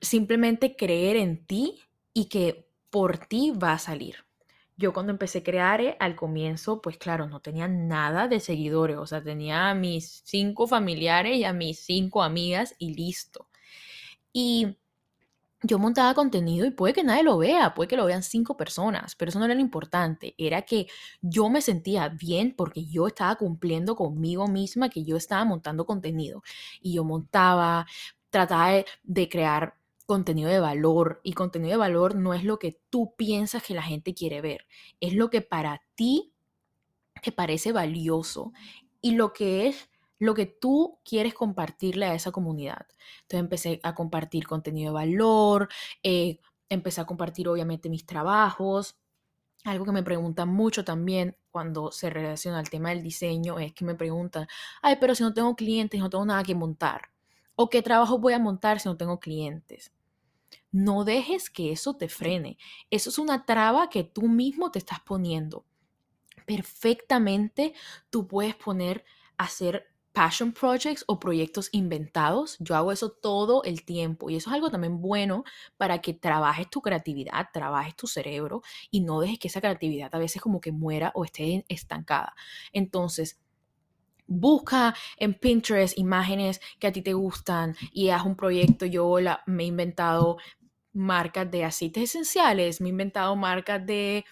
simplemente 0.00 0.76
creer 0.76 1.16
en 1.16 1.44
ti 1.44 1.80
y 2.12 2.26
que 2.26 2.68
por 2.90 3.18
ti 3.18 3.52
va 3.52 3.72
a 3.72 3.78
salir 3.78 4.28
yo 4.78 4.92
cuando 4.92 5.10
empecé 5.10 5.38
a 5.38 5.42
crear, 5.42 5.80
eh, 5.80 5.96
al 5.98 6.14
comienzo, 6.14 6.80
pues 6.80 6.96
claro, 6.98 7.26
no 7.26 7.40
tenía 7.40 7.66
nada 7.66 8.28
de 8.28 8.38
seguidores, 8.38 8.96
o 8.96 9.06
sea, 9.06 9.22
tenía 9.22 9.70
a 9.70 9.74
mis 9.74 10.22
cinco 10.24 10.68
familiares 10.68 11.36
y 11.36 11.44
a 11.44 11.52
mis 11.52 11.80
cinco 11.80 12.22
amigas 12.22 12.76
y 12.78 12.94
listo. 12.94 13.47
Y 14.32 14.76
yo 15.62 15.78
montaba 15.78 16.14
contenido 16.14 16.66
y 16.66 16.70
puede 16.70 16.94
que 16.94 17.02
nadie 17.02 17.24
lo 17.24 17.38
vea, 17.38 17.74
puede 17.74 17.88
que 17.88 17.96
lo 17.96 18.04
vean 18.04 18.22
cinco 18.22 18.56
personas, 18.56 19.16
pero 19.16 19.30
eso 19.30 19.38
no 19.40 19.44
era 19.44 19.54
lo 19.54 19.60
importante, 19.60 20.34
era 20.38 20.62
que 20.62 20.86
yo 21.20 21.48
me 21.48 21.62
sentía 21.62 22.08
bien 22.08 22.54
porque 22.56 22.84
yo 22.86 23.08
estaba 23.08 23.34
cumpliendo 23.36 23.96
conmigo 23.96 24.46
misma, 24.46 24.88
que 24.88 25.04
yo 25.04 25.16
estaba 25.16 25.44
montando 25.44 25.84
contenido. 25.86 26.42
Y 26.80 26.94
yo 26.94 27.04
montaba, 27.04 27.86
trataba 28.30 28.70
de, 28.70 28.86
de 29.02 29.28
crear 29.28 29.74
contenido 30.06 30.48
de 30.48 30.60
valor 30.60 31.20
y 31.24 31.32
contenido 31.34 31.72
de 31.72 31.76
valor 31.76 32.14
no 32.14 32.34
es 32.34 32.44
lo 32.44 32.58
que 32.58 32.80
tú 32.88 33.14
piensas 33.16 33.62
que 33.62 33.74
la 33.74 33.82
gente 33.82 34.14
quiere 34.14 34.40
ver, 34.40 34.66
es 35.00 35.14
lo 35.14 35.28
que 35.28 35.42
para 35.42 35.82
ti 35.96 36.32
te 37.22 37.32
parece 37.32 37.72
valioso. 37.72 38.52
Y 39.00 39.12
lo 39.12 39.32
que 39.32 39.68
es 39.68 39.88
lo 40.18 40.34
que 40.34 40.46
tú 40.46 40.98
quieres 41.04 41.34
compartirle 41.34 42.06
a 42.06 42.14
esa 42.14 42.32
comunidad. 42.32 42.86
Entonces 43.22 43.40
empecé 43.40 43.80
a 43.82 43.94
compartir 43.94 44.46
contenido 44.46 44.92
de 44.92 44.94
valor, 44.94 45.68
eh, 46.02 46.40
empecé 46.68 47.00
a 47.00 47.06
compartir 47.06 47.48
obviamente 47.48 47.88
mis 47.88 48.06
trabajos. 48.06 48.96
Algo 49.64 49.84
que 49.84 49.92
me 49.92 50.02
preguntan 50.02 50.48
mucho 50.48 50.84
también 50.84 51.36
cuando 51.50 51.90
se 51.90 52.10
relaciona 52.10 52.58
al 52.58 52.70
tema 52.70 52.90
del 52.90 53.02
diseño 53.02 53.58
es 53.58 53.72
que 53.74 53.84
me 53.84 53.94
preguntan, 53.94 54.46
ay, 54.82 54.96
pero 55.00 55.14
si 55.14 55.22
no 55.22 55.34
tengo 55.34 55.56
clientes, 55.56 56.00
no 56.00 56.10
tengo 56.10 56.24
nada 56.24 56.42
que 56.44 56.54
montar. 56.54 57.10
¿O 57.56 57.68
qué 57.68 57.82
trabajo 57.82 58.18
voy 58.18 58.34
a 58.34 58.38
montar 58.38 58.78
si 58.78 58.88
no 58.88 58.96
tengo 58.96 59.18
clientes? 59.18 59.92
No 60.70 61.04
dejes 61.04 61.50
que 61.50 61.72
eso 61.72 61.96
te 61.96 62.08
frene. 62.08 62.58
Eso 62.90 63.10
es 63.10 63.18
una 63.18 63.44
traba 63.44 63.88
que 63.88 64.04
tú 64.04 64.28
mismo 64.28 64.70
te 64.70 64.78
estás 64.78 65.00
poniendo. 65.00 65.64
Perfectamente 66.46 67.74
tú 68.10 68.28
puedes 68.28 68.54
poner 68.54 69.04
hacer 69.36 69.88
passion 70.12 70.52
projects 70.52 71.04
o 71.06 71.20
proyectos 71.20 71.68
inventados. 71.72 72.56
Yo 72.60 72.74
hago 72.74 72.92
eso 72.92 73.10
todo 73.10 73.62
el 73.64 73.84
tiempo 73.84 74.30
y 74.30 74.36
eso 74.36 74.50
es 74.50 74.54
algo 74.54 74.70
también 74.70 75.00
bueno 75.00 75.44
para 75.76 76.00
que 76.00 76.14
trabajes 76.14 76.68
tu 76.70 76.80
creatividad, 76.80 77.48
trabajes 77.52 77.94
tu 77.96 78.06
cerebro 78.06 78.62
y 78.90 79.00
no 79.00 79.20
dejes 79.20 79.38
que 79.38 79.48
esa 79.48 79.60
creatividad 79.60 80.14
a 80.14 80.18
veces 80.18 80.42
como 80.42 80.60
que 80.60 80.72
muera 80.72 81.12
o 81.14 81.24
esté 81.24 81.64
estancada. 81.68 82.34
Entonces, 82.72 83.40
busca 84.26 84.94
en 85.16 85.34
Pinterest 85.34 85.98
imágenes 85.98 86.60
que 86.78 86.86
a 86.86 86.92
ti 86.92 87.02
te 87.02 87.14
gustan 87.14 87.74
y 87.92 88.10
haz 88.10 88.24
un 88.24 88.36
proyecto. 88.36 88.86
Yo 88.86 89.16
me 89.46 89.64
he 89.64 89.66
inventado 89.66 90.36
marcas 90.92 91.50
de 91.50 91.64
aceites 91.64 92.02
esenciales, 92.04 92.80
me 92.80 92.88
he 92.88 92.90
inventado 92.90 93.36
marcas 93.36 93.84
de 93.84 94.24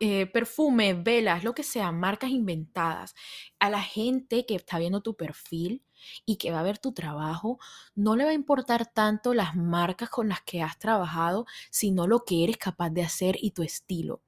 eh, 0.00 0.26
perfumes, 0.26 1.02
velas, 1.02 1.44
lo 1.44 1.54
que 1.54 1.62
sea, 1.62 1.92
marcas 1.92 2.30
inventadas. 2.30 3.14
A 3.58 3.70
la 3.70 3.82
gente 3.82 4.46
que 4.46 4.54
está 4.54 4.78
viendo 4.78 5.00
tu 5.02 5.16
perfil 5.16 5.82
y 6.26 6.36
que 6.36 6.50
va 6.50 6.60
a 6.60 6.62
ver 6.64 6.78
tu 6.78 6.92
trabajo, 6.92 7.58
no 7.94 8.16
le 8.16 8.24
va 8.24 8.30
a 8.30 8.34
importar 8.34 8.86
tanto 8.86 9.34
las 9.34 9.56
marcas 9.56 10.10
con 10.10 10.28
las 10.28 10.42
que 10.42 10.62
has 10.62 10.78
trabajado, 10.78 11.46
sino 11.70 12.06
lo 12.06 12.24
que 12.24 12.44
eres 12.44 12.58
capaz 12.58 12.90
de 12.90 13.02
hacer 13.02 13.36
y 13.40 13.52
tu 13.52 13.62
estilo. 13.62 14.22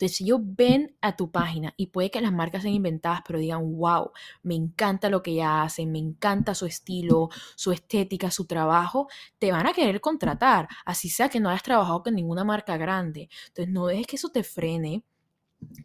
Entonces, 0.00 0.16
si 0.16 0.24
ellos 0.24 0.40
ven 0.42 0.96
a 1.02 1.14
tu 1.14 1.30
página 1.30 1.74
y 1.76 1.88
puede 1.88 2.10
que 2.10 2.22
las 2.22 2.32
marcas 2.32 2.62
sean 2.62 2.72
inventadas, 2.72 3.20
pero 3.26 3.38
digan, 3.38 3.76
wow, 3.76 4.12
me 4.42 4.54
encanta 4.54 5.10
lo 5.10 5.22
que 5.22 5.32
ella 5.32 5.62
hace, 5.62 5.84
me 5.84 5.98
encanta 5.98 6.54
su 6.54 6.64
estilo, 6.64 7.28
su 7.54 7.70
estética, 7.70 8.30
su 8.30 8.46
trabajo, 8.46 9.08
te 9.38 9.52
van 9.52 9.66
a 9.66 9.74
querer 9.74 10.00
contratar, 10.00 10.68
así 10.86 11.10
sea 11.10 11.28
que 11.28 11.38
no 11.38 11.50
hayas 11.50 11.62
trabajado 11.62 12.02
con 12.02 12.14
ninguna 12.14 12.44
marca 12.44 12.78
grande. 12.78 13.28
Entonces, 13.48 13.74
no 13.74 13.86
dejes 13.88 14.06
que 14.06 14.16
eso 14.16 14.30
te 14.30 14.42
frene. 14.42 15.04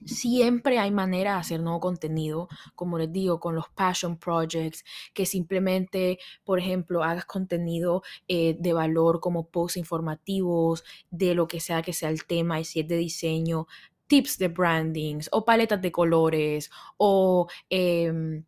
Siempre 0.06 0.80
hay 0.80 0.92
manera 0.92 1.34
de 1.34 1.40
hacer 1.40 1.60
nuevo 1.60 1.82
contenido, 1.82 2.48
como 2.74 2.98
les 2.98 3.12
digo, 3.12 3.42
con 3.42 3.54
los 3.54 3.68
passion 3.68 4.18
projects, 4.18 4.86
que 5.14 5.26
simplemente, 5.26 6.20
por 6.46 6.60
ejemplo, 6.60 7.04
hagas 7.04 7.26
contenido 7.26 8.02
eh, 8.30 8.56
de 8.58 8.72
valor 8.72 9.20
como 9.20 9.50
posts 9.50 9.76
informativos, 9.76 10.86
de 11.12 11.36
lo 11.36 11.48
que 11.50 11.60
sea 11.60 11.82
que 11.82 11.92
sea 11.92 12.10
el 12.10 12.26
tema, 12.26 12.62
y 12.62 12.64
si 12.64 12.80
es 12.80 12.88
de 12.88 12.96
diseño, 12.96 13.68
tips 14.08 14.38
de 14.38 14.48
brandings 14.48 15.30
o 15.32 15.44
paletas 15.44 15.82
de 15.82 15.92
colores 15.92 16.70
o 16.98 17.48
em, 17.70 18.44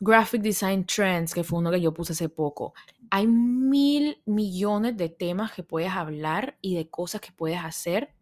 graphic 0.00 0.42
design 0.42 0.84
trends, 0.84 1.32
que 1.34 1.44
fue 1.44 1.58
uno 1.58 1.70
que 1.70 1.80
yo 1.80 1.92
puse 1.92 2.12
hace 2.12 2.28
poco. 2.28 2.74
Hay 3.10 3.26
mil 3.26 4.20
millones 4.26 4.96
de 4.96 5.08
temas 5.08 5.52
que 5.52 5.62
puedes 5.62 5.92
hablar 5.92 6.58
y 6.60 6.74
de 6.74 6.88
cosas 6.88 7.20
que 7.20 7.32
puedes 7.32 7.58
hacer 7.58 8.14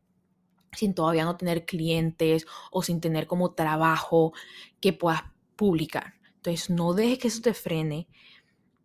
sin 0.72 0.94
todavía 0.94 1.24
no 1.24 1.36
tener 1.36 1.64
clientes 1.64 2.46
o 2.70 2.82
sin 2.82 3.00
tener 3.00 3.26
como 3.26 3.52
trabajo 3.52 4.32
que 4.80 4.92
puedas 4.92 5.22
publicar. 5.56 6.14
Entonces, 6.36 6.70
no 6.70 6.94
dejes 6.94 7.18
que 7.18 7.28
eso 7.28 7.42
te 7.42 7.54
frene. 7.54 8.08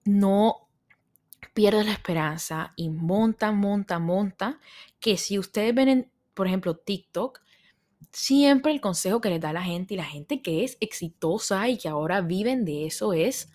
no 0.05 0.67
pierdas 1.53 1.85
la 1.85 1.93
esperanza 1.93 2.73
y 2.75 2.89
monta, 2.89 3.51
monta, 3.51 3.99
monta, 3.99 4.59
que 4.99 5.17
si 5.17 5.37
ustedes 5.37 5.73
ven, 5.75 6.11
por 6.33 6.47
ejemplo, 6.47 6.77
TikTok, 6.77 7.41
siempre 8.11 8.71
el 8.71 8.81
consejo 8.81 9.21
que 9.21 9.29
les 9.29 9.41
da 9.41 9.53
la 9.53 9.63
gente 9.63 9.93
y 9.93 9.97
la 9.97 10.05
gente 10.05 10.41
que 10.41 10.63
es 10.63 10.77
exitosa 10.79 11.69
y 11.69 11.77
que 11.77 11.89
ahora 11.89 12.21
viven 12.21 12.65
de 12.65 12.85
eso 12.85 13.13
es, 13.13 13.51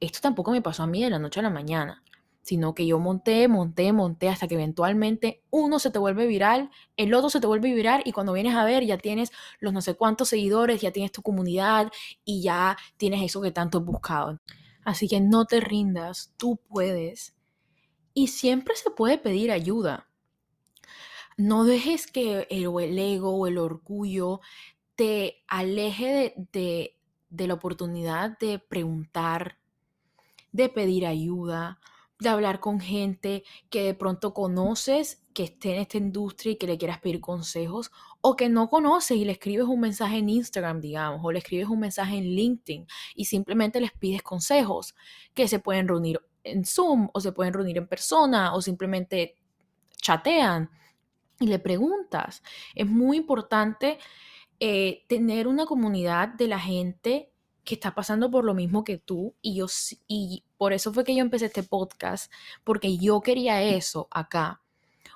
esto 0.00 0.20
tampoco 0.20 0.50
me 0.50 0.62
pasó 0.62 0.82
a 0.82 0.86
mí 0.86 1.02
de 1.02 1.10
la 1.10 1.18
noche 1.18 1.40
a 1.40 1.44
la 1.44 1.50
mañana, 1.50 2.02
sino 2.42 2.74
que 2.74 2.86
yo 2.86 2.98
monté, 2.98 3.46
monté, 3.48 3.92
monté 3.92 4.28
hasta 4.28 4.48
que 4.48 4.54
eventualmente 4.54 5.42
uno 5.50 5.78
se 5.78 5.90
te 5.90 5.98
vuelve 5.98 6.26
viral, 6.26 6.70
el 6.96 7.14
otro 7.14 7.30
se 7.30 7.40
te 7.40 7.46
vuelve 7.46 7.72
viral 7.72 8.02
y 8.04 8.12
cuando 8.12 8.32
vienes 8.32 8.54
a 8.54 8.64
ver 8.64 8.84
ya 8.84 8.98
tienes 8.98 9.30
los 9.60 9.72
no 9.72 9.80
sé 9.80 9.94
cuántos 9.94 10.28
seguidores, 10.28 10.80
ya 10.80 10.90
tienes 10.90 11.12
tu 11.12 11.22
comunidad 11.22 11.90
y 12.24 12.42
ya 12.42 12.76
tienes 12.96 13.22
eso 13.22 13.40
que 13.40 13.52
tanto 13.52 13.78
has 13.78 13.84
buscado. 13.84 14.40
Así 14.84 15.08
que 15.08 15.20
no 15.20 15.44
te 15.44 15.60
rindas, 15.60 16.34
tú 16.36 16.60
puedes. 16.68 17.34
Y 18.14 18.28
siempre 18.28 18.74
se 18.76 18.90
puede 18.90 19.18
pedir 19.18 19.52
ayuda. 19.52 20.08
No 21.42 21.64
dejes 21.64 22.06
que 22.06 22.46
el, 22.50 22.98
ego 23.00 23.34
o 23.34 23.46
el 23.48 23.58
orgullo 23.58 24.40
te 24.94 25.42
aleje 25.48 26.34
de, 26.52 26.96
de 27.30 27.46
la 27.48 27.54
oportunidad 27.54 28.38
de 28.38 28.60
preguntar, 28.60 29.58
de 30.52 30.68
pedir 30.68 31.04
ayuda, 31.04 31.80
de 32.20 32.28
hablar 32.28 32.60
con 32.60 32.78
gente 32.78 33.42
que 33.70 33.82
de 33.82 33.94
pronto 33.94 34.32
conoces, 34.32 35.24
que 35.34 35.42
esté 35.42 35.74
en 35.74 35.80
esta 35.80 35.96
industria 35.96 36.52
y 36.52 36.56
que 36.58 36.68
le 36.68 36.78
quieras 36.78 37.00
pedir 37.00 37.20
consejos, 37.20 37.90
o 38.20 38.36
que 38.36 38.48
no 38.48 38.68
conoces 38.68 39.16
y 39.16 39.24
le 39.24 39.32
escribes 39.32 39.66
un 39.66 39.80
mensaje 39.80 40.18
en 40.18 40.28
Instagram, 40.28 40.80
digamos, 40.80 41.22
o 41.24 41.32
le 41.32 41.40
escribes 41.40 41.66
un 41.66 41.80
mensaje 41.80 42.18
en 42.18 42.36
LinkedIn 42.36 42.86
y 43.16 43.24
simplemente 43.24 43.80
les 43.80 43.90
pides 43.90 44.22
consejos, 44.22 44.94
que 45.34 45.48
se 45.48 45.58
pueden 45.58 45.88
reunir 45.88 46.20
en 46.44 46.64
Zoom 46.64 47.08
o 47.12 47.20
se 47.20 47.32
pueden 47.32 47.52
reunir 47.52 47.78
en 47.78 47.88
persona 47.88 48.54
o 48.54 48.62
simplemente 48.62 49.34
chatean 49.96 50.70
y 51.42 51.46
le 51.46 51.58
preguntas. 51.58 52.42
Es 52.74 52.86
muy 52.86 53.16
importante 53.16 53.98
eh, 54.60 55.04
tener 55.08 55.48
una 55.48 55.66
comunidad 55.66 56.28
de 56.28 56.48
la 56.48 56.58
gente 56.58 57.32
que 57.64 57.74
está 57.74 57.94
pasando 57.94 58.30
por 58.30 58.44
lo 58.44 58.54
mismo 58.54 58.84
que 58.84 58.98
tú 58.98 59.34
y 59.40 59.54
yo 59.54 59.66
y 60.08 60.44
por 60.56 60.72
eso 60.72 60.92
fue 60.92 61.04
que 61.04 61.14
yo 61.14 61.20
empecé 61.20 61.46
este 61.46 61.62
podcast 61.62 62.32
porque 62.64 62.98
yo 62.98 63.20
quería 63.20 63.62
eso 63.62 64.08
acá 64.10 64.62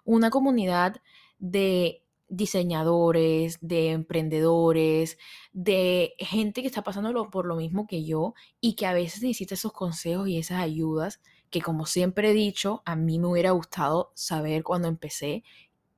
una 0.04 0.30
comunidad 0.30 0.96
de 1.38 2.02
diseñadores, 2.28 3.58
de 3.60 3.90
emprendedores, 3.90 5.18
de 5.52 6.14
gente 6.18 6.62
que 6.62 6.68
está 6.68 6.82
pasando 6.82 7.30
por 7.30 7.46
lo 7.46 7.56
mismo 7.56 7.86
que 7.86 8.04
yo 8.04 8.34
y 8.60 8.74
que 8.74 8.86
a 8.86 8.94
veces 8.94 9.22
necesita 9.22 9.54
esos 9.54 9.72
consejos 9.72 10.28
y 10.28 10.38
esas 10.38 10.60
ayudas 10.60 11.20
que 11.50 11.62
como 11.62 11.86
siempre 11.86 12.30
he 12.30 12.34
dicho, 12.34 12.82
a 12.84 12.96
mí 12.96 13.18
me 13.18 13.28
hubiera 13.28 13.52
gustado 13.52 14.12
saber 14.14 14.64
cuando 14.64 14.88
empecé 14.88 15.44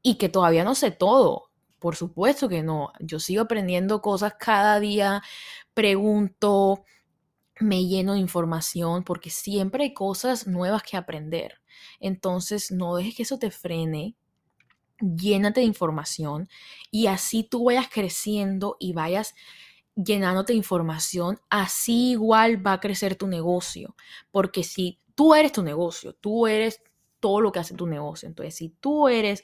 y 0.02 0.16
que 0.16 0.28
todavía 0.28 0.64
no 0.64 0.74
sé 0.74 0.90
todo. 0.90 1.50
Por 1.78 1.96
supuesto 1.96 2.48
que 2.48 2.62
no. 2.62 2.92
Yo 3.00 3.20
sigo 3.20 3.42
aprendiendo 3.42 4.02
cosas 4.02 4.34
cada 4.38 4.80
día, 4.80 5.22
pregunto, 5.74 6.84
me 7.60 7.86
lleno 7.86 8.14
de 8.14 8.20
información 8.20 9.04
porque 9.04 9.30
siempre 9.30 9.84
hay 9.84 9.94
cosas 9.94 10.46
nuevas 10.46 10.82
que 10.82 10.96
aprender. 10.96 11.60
Entonces, 12.00 12.70
no 12.70 12.96
dejes 12.96 13.16
que 13.16 13.22
eso 13.22 13.38
te 13.38 13.50
frene. 13.50 14.16
Llénate 15.00 15.60
de 15.60 15.66
información 15.66 16.48
y 16.90 17.06
así 17.06 17.44
tú 17.44 17.64
vayas 17.64 17.88
creciendo 17.88 18.76
y 18.80 18.92
vayas 18.92 19.34
llenándote 19.94 20.52
de 20.52 20.58
información, 20.58 21.40
así 21.50 22.10
igual 22.10 22.64
va 22.64 22.74
a 22.74 22.80
crecer 22.80 23.16
tu 23.16 23.26
negocio. 23.26 23.96
Porque 24.30 24.64
si 24.64 25.00
tú 25.14 25.34
eres 25.34 25.52
tu 25.52 25.62
negocio, 25.62 26.14
tú 26.14 26.46
eres 26.46 26.82
todo 27.20 27.40
lo 27.40 27.52
que 27.52 27.60
hace 27.60 27.74
tu 27.74 27.86
negocio. 27.86 28.28
Entonces, 28.28 28.54
si 28.54 28.70
tú 28.70 29.08
eres 29.08 29.42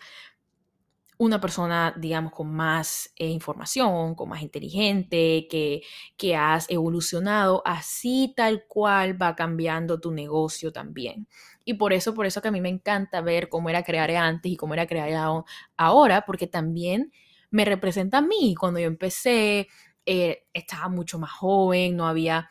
una 1.25 1.41
persona, 1.41 1.95
digamos, 1.97 2.33
con 2.33 2.53
más 2.53 3.13
eh, 3.17 3.29
información, 3.29 4.15
con 4.15 4.29
más 4.29 4.43
inteligente, 4.43 5.47
que, 5.51 5.83
que 6.17 6.37
has 6.37 6.69
evolucionado, 6.71 7.63
así 7.65 8.33
tal 8.37 8.65
cual 8.69 9.21
va 9.21 9.35
cambiando 9.35 10.01
tu 10.01 10.13
negocio 10.13 10.73
también. 10.73 11.27
Y 11.65 11.75
por 11.75 11.93
eso, 11.93 12.15
por 12.15 12.27
eso 12.27 12.43
que 12.43 12.49
a 12.49 12.53
mí 12.53 12.61
me 12.61 12.69
encanta 12.69 13.21
ver 13.21 13.49
cómo 13.49 13.71
era 13.71 13.83
crear 13.83 14.11
antes 14.11 14.53
y 14.53 14.57
cómo 14.57 14.75
era 14.75 14.87
crear 14.87 15.11
ahora, 15.77 16.25
porque 16.27 16.47
también 16.47 17.13
me 17.51 17.65
representa 17.65 18.19
a 18.19 18.23
mí. 18.23 18.55
Cuando 18.59 18.81
yo 18.81 18.87
empecé, 18.87 19.69
eh, 20.07 20.45
estaba 20.53 20.89
mucho 20.89 21.19
más 21.19 21.33
joven, 21.33 21.97
no 21.97 22.07
había 22.07 22.51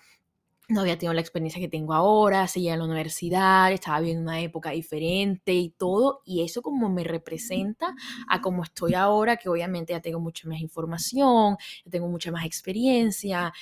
no 0.69 0.82
había 0.82 0.97
tenido 0.97 1.13
la 1.13 1.21
experiencia 1.21 1.60
que 1.60 1.67
tengo 1.67 1.93
ahora, 1.93 2.47
seguía 2.47 2.73
en 2.73 2.80
la 2.80 2.86
universidad, 2.86 3.71
estaba 3.71 3.99
viviendo 3.99 4.23
una 4.23 4.39
época 4.41 4.71
diferente 4.71 5.54
y 5.54 5.69
todo, 5.69 6.21
y 6.26 6.43
eso 6.43 6.62
como 6.62 6.89
me 6.89 7.04
representa 7.04 7.93
a 8.28 8.41
cómo 8.41 8.63
estoy 8.63 8.93
ahora, 8.93 9.38
que 9.38 9.49
obviamente 9.49 9.93
ya 9.93 10.02
tengo 10.02 10.19
mucha 10.19 10.47
más 10.47 10.62
información, 10.62 11.58
tengo 11.89 12.08
mucha 12.08 12.32
más 12.32 12.45
experiencia, 12.45 13.54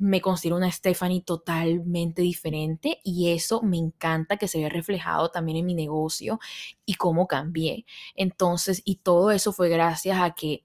me 0.00 0.22
considero 0.22 0.56
una 0.56 0.70
Stephanie 0.70 1.22
totalmente 1.22 2.22
diferente 2.22 3.00
y 3.04 3.32
eso 3.32 3.60
me 3.62 3.76
encanta 3.76 4.38
que 4.38 4.48
se 4.48 4.58
vea 4.58 4.70
reflejado 4.70 5.30
también 5.30 5.58
en 5.58 5.66
mi 5.66 5.74
negocio 5.74 6.40
y 6.86 6.94
cómo 6.94 7.26
cambié. 7.26 7.84
Entonces, 8.14 8.80
y 8.84 8.96
todo 8.96 9.30
eso 9.30 9.52
fue 9.52 9.68
gracias 9.68 10.18
a 10.18 10.30
que 10.30 10.64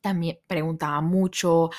también 0.00 0.38
preguntaba 0.46 1.00
mucho, 1.00 1.70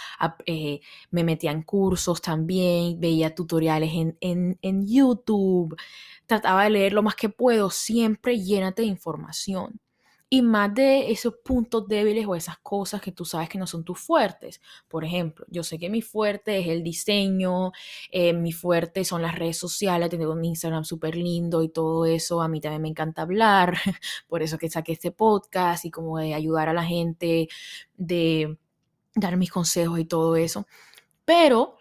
eh, 0.46 0.82
me 1.12 1.24
metía 1.24 1.52
en 1.52 1.64
cursos 1.64 2.22
también, 2.22 3.00
veía 3.00 3.34
tutoriales 3.36 3.92
en, 3.94 4.18
en, 4.62 4.88
YouTube, 4.88 5.76
trataba 6.26 6.64
de 6.66 6.70
leer 6.72 6.94
lo 6.94 7.04
más 7.04 7.16
que 7.16 7.30
puedo, 7.30 7.70
siempre 7.70 8.40
llénate 8.40 8.82
de 8.84 8.88
información 8.88 9.80
y 10.32 10.44
más 10.44 10.74
de 10.76 11.12
esos 11.12 11.36
puntos 11.44 11.88
débiles 11.88 12.28
o 12.28 12.36
esas 12.36 12.60
cosas 12.60 13.02
que 13.02 13.12
tú 13.12 13.26
sabes 13.26 13.50
que 13.50 13.58
no 13.58 13.66
son 13.66 13.84
tus 13.84 14.00
fuertes. 14.00 14.62
Por 14.88 15.04
ejemplo, 15.04 15.46
yo 15.50 15.64
sé 15.64 15.80
que 15.80 15.90
mi 15.90 16.04
fuerte 16.04 16.60
es 16.60 16.68
el 16.68 16.84
diseño, 16.84 17.72
eh, 18.12 18.34
mi 18.34 18.52
fuerte 18.52 19.04
son 19.06 19.24
las 19.24 19.36
redes 19.36 19.58
sociales, 19.58 20.10
tengo 20.10 20.32
un 20.32 20.46
Instagram 20.46 20.86
súper 20.86 21.16
lindo 21.16 21.64
y 21.64 21.70
todo 21.70 22.06
eso. 22.06 22.42
A 22.42 22.48
mí 22.48 22.62
también 22.62 22.84
me 22.84 22.90
encanta 22.90 23.24
hablar, 23.24 23.76
por 24.28 24.44
eso 24.44 24.60
que 24.60 24.70
saqué 24.70 24.92
este 24.94 25.12
podcast 25.12 25.86
y 25.86 25.92
como 25.92 26.20
de 26.20 26.36
ayudar 26.36 26.70
a 26.70 26.74
la 26.74 26.84
gente, 26.84 27.50
de 27.98 28.56
dar 29.16 29.36
mis 29.36 29.50
consejos 29.50 30.00
y 30.00 30.06
todo 30.06 30.36
eso. 30.36 30.68
Pero 31.26 31.79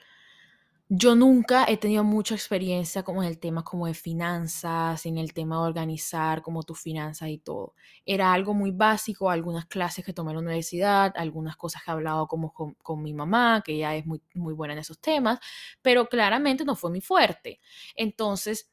yo 0.91 1.15
nunca 1.15 1.67
he 1.69 1.77
tenido 1.77 2.03
mucha 2.03 2.35
experiencia 2.35 3.03
como 3.03 3.23
en 3.23 3.29
el 3.29 3.39
tema 3.39 3.63
como 3.63 3.87
de 3.87 3.93
finanzas, 3.95 5.05
en 5.05 5.19
el 5.19 5.35
tema 5.35 5.57
de 5.57 5.63
organizar 5.63 6.41
como 6.41 6.63
tus 6.63 6.81
finanzas 6.81 7.29
y 7.29 7.39
todo. 7.39 7.75
Era 8.07 8.33
algo 8.33 8.55
muy 8.55 8.71
básico, 8.71 9.31
algunas 9.31 9.67
clases 9.67 10.03
que 10.05 10.15
tomé 10.15 10.31
en 10.31 10.37
la 10.37 10.43
universidad, 10.43 11.13
algunas 11.17 11.57
cosas 11.57 11.83
que 11.83 11.91
he 11.91 11.93
hablado 11.93 12.27
como 12.27 12.55
con, 12.55 13.03
mi 13.03 13.13
mamá, 13.13 13.63
que 13.65 13.73
ella 13.75 13.95
es 13.97 14.07
muy, 14.07 14.23
muy 14.35 14.55
buena 14.55 14.73
en 14.73 14.81
esos 14.81 14.99
temas, 14.99 15.39
pero 15.83 16.09
claramente 16.09 16.65
no 16.65 16.75
fue 16.75 16.91
mi 16.91 17.03
fuerte. 17.03 17.61
Entonces, 17.95 18.71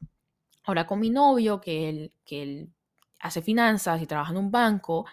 ahora 0.63 0.87
con 0.87 1.01
mi 1.01 1.09
novio, 1.09 1.59
que 1.59 1.89
él, 1.89 2.13
que 2.25 2.43
él 2.43 2.73
hace 3.19 3.41
finanzas 3.41 4.01
y 4.01 4.07
trabaja 4.07 4.31
en 4.31 4.37
un 4.37 4.51
banco, 4.51 5.05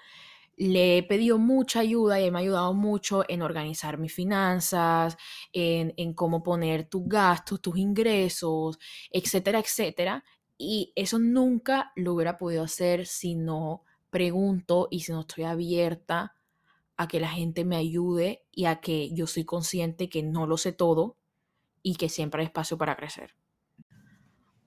le 0.62 0.98
he 0.98 1.02
pedido 1.02 1.38
mucha 1.38 1.80
ayuda 1.80 2.20
y 2.20 2.30
me 2.30 2.38
ha 2.38 2.42
ayudado 2.42 2.72
mucho 2.72 3.24
en 3.28 3.42
organizar 3.42 3.98
mis 3.98 4.14
finanzas, 4.14 5.16
en, 5.52 6.14
cómo 6.14 6.44
poner 6.44 6.88
tus 6.88 7.02
gastos, 7.04 7.60
tus 7.60 7.76
ingresos, 7.78 8.78
etcétera, 9.10 9.58
etcétera. 9.58 10.22
Y 10.56 10.92
eso 10.94 11.18
nunca 11.18 11.90
lo 11.96 12.14
hubiera 12.14 12.38
podido 12.38 12.62
hacer 12.62 13.06
si 13.06 13.34
no 13.34 13.82
pregunto 14.08 14.86
y 14.88 15.00
si 15.00 15.10
no 15.10 15.22
estoy 15.22 15.44
abierta 15.44 16.36
a 16.96 17.08
que 17.08 17.18
la 17.18 17.30
gente 17.30 17.64
me 17.64 17.74
ayude 17.74 18.44
y 18.52 18.66
a 18.66 18.80
que 18.80 19.12
yo 19.12 19.26
soy 19.26 19.44
consciente 19.44 20.08
que 20.08 20.22
no 20.22 20.46
lo 20.46 20.56
sé 20.58 20.72
todo 20.72 21.16
y 21.82 21.96
que 21.96 22.08
siempre 22.08 22.40
hay 22.40 22.46
espacio 22.46 22.78
para 22.78 22.94
crecer. 22.94 23.34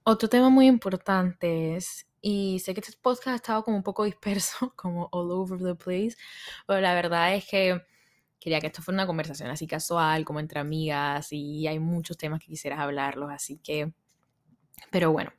Otro 0.03 0.27
tema 0.27 0.49
muy 0.49 0.67
importante 0.67 1.77
es 1.77 2.05
y 2.27 2.57
sé 2.57 2.73
que 2.73 2.79
este 2.79 2.97
podcast 2.99 3.27
ha 3.27 3.35
estado 3.35 3.63
como 3.63 3.77
un 3.77 3.83
poco 3.83 4.03
disperso, 4.03 4.73
como 4.75 5.09
all 5.11 5.29
over 5.29 5.61
the 5.61 5.75
place, 5.75 6.17
pero 6.65 6.81
la 6.81 6.95
verdad 6.95 7.35
es 7.35 7.47
que 7.47 7.79
quería 8.39 8.59
que 8.59 8.65
esto 8.65 8.81
fuera 8.81 8.95
una 8.95 9.05
conversación 9.05 9.51
así 9.51 9.67
casual, 9.67 10.25
como 10.25 10.39
entre 10.39 10.59
amigas, 10.59 11.31
y 11.31 11.67
hay 11.67 11.77
muchos 11.77 12.17
temas 12.17 12.39
que 12.39 12.47
quisieras 12.47 12.79
hablarlos, 12.79 13.29
así 13.29 13.59
que, 13.59 13.93
pero 14.89 15.11
bueno. 15.11 15.33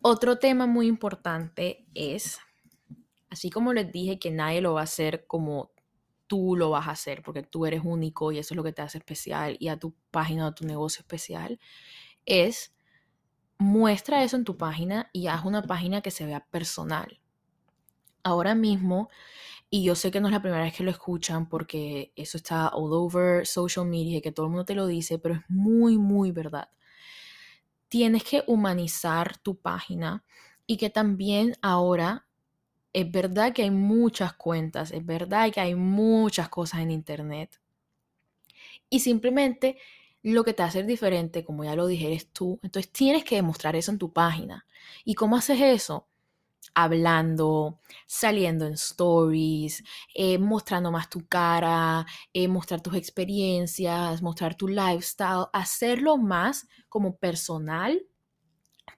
Otro 0.00 0.38
tema 0.38 0.66
muy 0.66 0.86
importante 0.86 1.84
es, 1.92 2.38
así 3.28 3.50
como 3.50 3.74
les 3.74 3.92
dije 3.92 4.18
que 4.18 4.30
nadie 4.30 4.62
lo 4.62 4.72
va 4.72 4.80
a 4.80 4.84
hacer 4.84 5.26
como 5.26 5.70
tú 6.26 6.56
lo 6.56 6.70
vas 6.70 6.88
a 6.88 6.92
hacer, 6.92 7.22
porque 7.22 7.42
tú 7.42 7.66
eres 7.66 7.82
único 7.84 8.32
y 8.32 8.38
eso 8.38 8.54
es 8.54 8.56
lo 8.56 8.64
que 8.64 8.72
te 8.72 8.80
hace 8.80 8.96
especial 8.96 9.58
y 9.60 9.68
a 9.68 9.78
tu 9.78 9.94
página 10.10 10.46
o 10.46 10.54
tu 10.54 10.66
negocio 10.66 11.02
especial, 11.02 11.60
es 12.24 12.74
muestra 13.58 14.22
eso 14.24 14.36
en 14.36 14.44
tu 14.44 14.56
página 14.56 15.10
y 15.12 15.26
haz 15.28 15.44
una 15.44 15.62
página 15.62 16.00
que 16.02 16.10
se 16.10 16.26
vea 16.26 16.46
personal. 16.50 17.20
Ahora 18.22 18.54
mismo, 18.54 19.08
y 19.70 19.84
yo 19.84 19.94
sé 19.96 20.10
que 20.10 20.20
no 20.20 20.28
es 20.28 20.32
la 20.34 20.42
primera 20.42 20.64
vez 20.64 20.74
que 20.74 20.84
lo 20.84 20.90
escuchan 20.90 21.48
porque 21.48 22.12
eso 22.16 22.36
está 22.38 22.68
all 22.70 22.92
over 22.92 23.46
social 23.46 23.86
media 23.86 24.18
y 24.18 24.22
que 24.22 24.32
todo 24.32 24.46
el 24.46 24.50
mundo 24.52 24.64
te 24.66 24.74
lo 24.76 24.86
dice, 24.86 25.18
pero 25.18 25.36
es 25.36 25.42
muy, 25.48 25.98
muy 25.98 26.32
verdad. 26.32 26.68
tienes 27.88 28.24
que 28.24 28.42
humanizar 28.46 29.38
tu 29.38 29.56
página 29.60 30.24
y 30.66 30.76
que 30.76 30.90
también 30.90 31.54
ahora 31.62 32.26
es 32.92 33.10
verdad 33.10 33.52
que 33.54 33.62
hay 33.64 33.70
muchas 33.70 34.34
cuentas, 34.34 34.92
es 34.92 35.04
verdad 35.06 35.52
que 35.52 35.60
hay 35.60 35.74
muchas 35.74 36.48
cosas 36.48 36.80
en 36.80 36.90
Internet. 36.90 37.60
Y 38.90 39.00
simplemente 39.00 39.78
lo 40.24 40.42
que 40.42 40.54
te 40.54 40.62
hace 40.62 40.82
diferente, 40.82 41.44
como 41.44 41.64
ya 41.64 41.76
lo 41.76 41.86
dije, 41.86 42.06
eres 42.06 42.30
tú. 42.32 42.58
Entonces 42.62 42.90
tienes 42.90 43.24
que 43.24 43.36
demostrar 43.36 43.76
eso 43.76 43.92
en 43.92 43.98
tu 43.98 44.12
página. 44.12 44.66
¿Y 45.04 45.14
cómo 45.14 45.36
haces 45.36 45.60
eso? 45.60 46.08
Hablando, 46.74 47.80
saliendo 48.06 48.66
en 48.66 48.72
stories, 48.72 49.84
eh, 50.14 50.38
mostrando 50.38 50.90
más 50.90 51.10
tu 51.10 51.26
cara, 51.28 52.06
eh, 52.32 52.48
mostrar 52.48 52.80
tus 52.80 52.94
experiencias, 52.94 54.22
mostrar 54.22 54.56
tu 54.56 54.66
lifestyle, 54.66 55.46
hacerlo 55.52 56.16
más 56.16 56.66
como 56.88 57.16
personal 57.16 58.00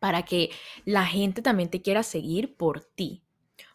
para 0.01 0.23
que 0.25 0.51
la 0.85 1.05
gente 1.07 1.43
también 1.43 1.71
te 1.71 1.83
quiera 1.83 2.05
seguir 2.05 2.57
por 2.57 2.85
ti. 2.85 3.25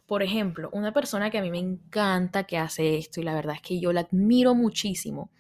Por 0.06 0.24
ejemplo, 0.24 0.70
una 0.72 0.94
persona 0.94 1.30
que 1.30 1.38
a 1.38 1.42
mí 1.42 1.52
me 1.52 1.60
encanta 1.60 2.46
que 2.46 2.58
hace 2.58 2.98
esto 2.98 3.20
y 3.20 3.24
la 3.24 3.34
verdad 3.34 3.56
es 3.56 3.62
que 3.62 3.80
yo 3.80 3.92
la 3.92 4.02
admiro 4.02 4.56
muchísimo 4.56 5.32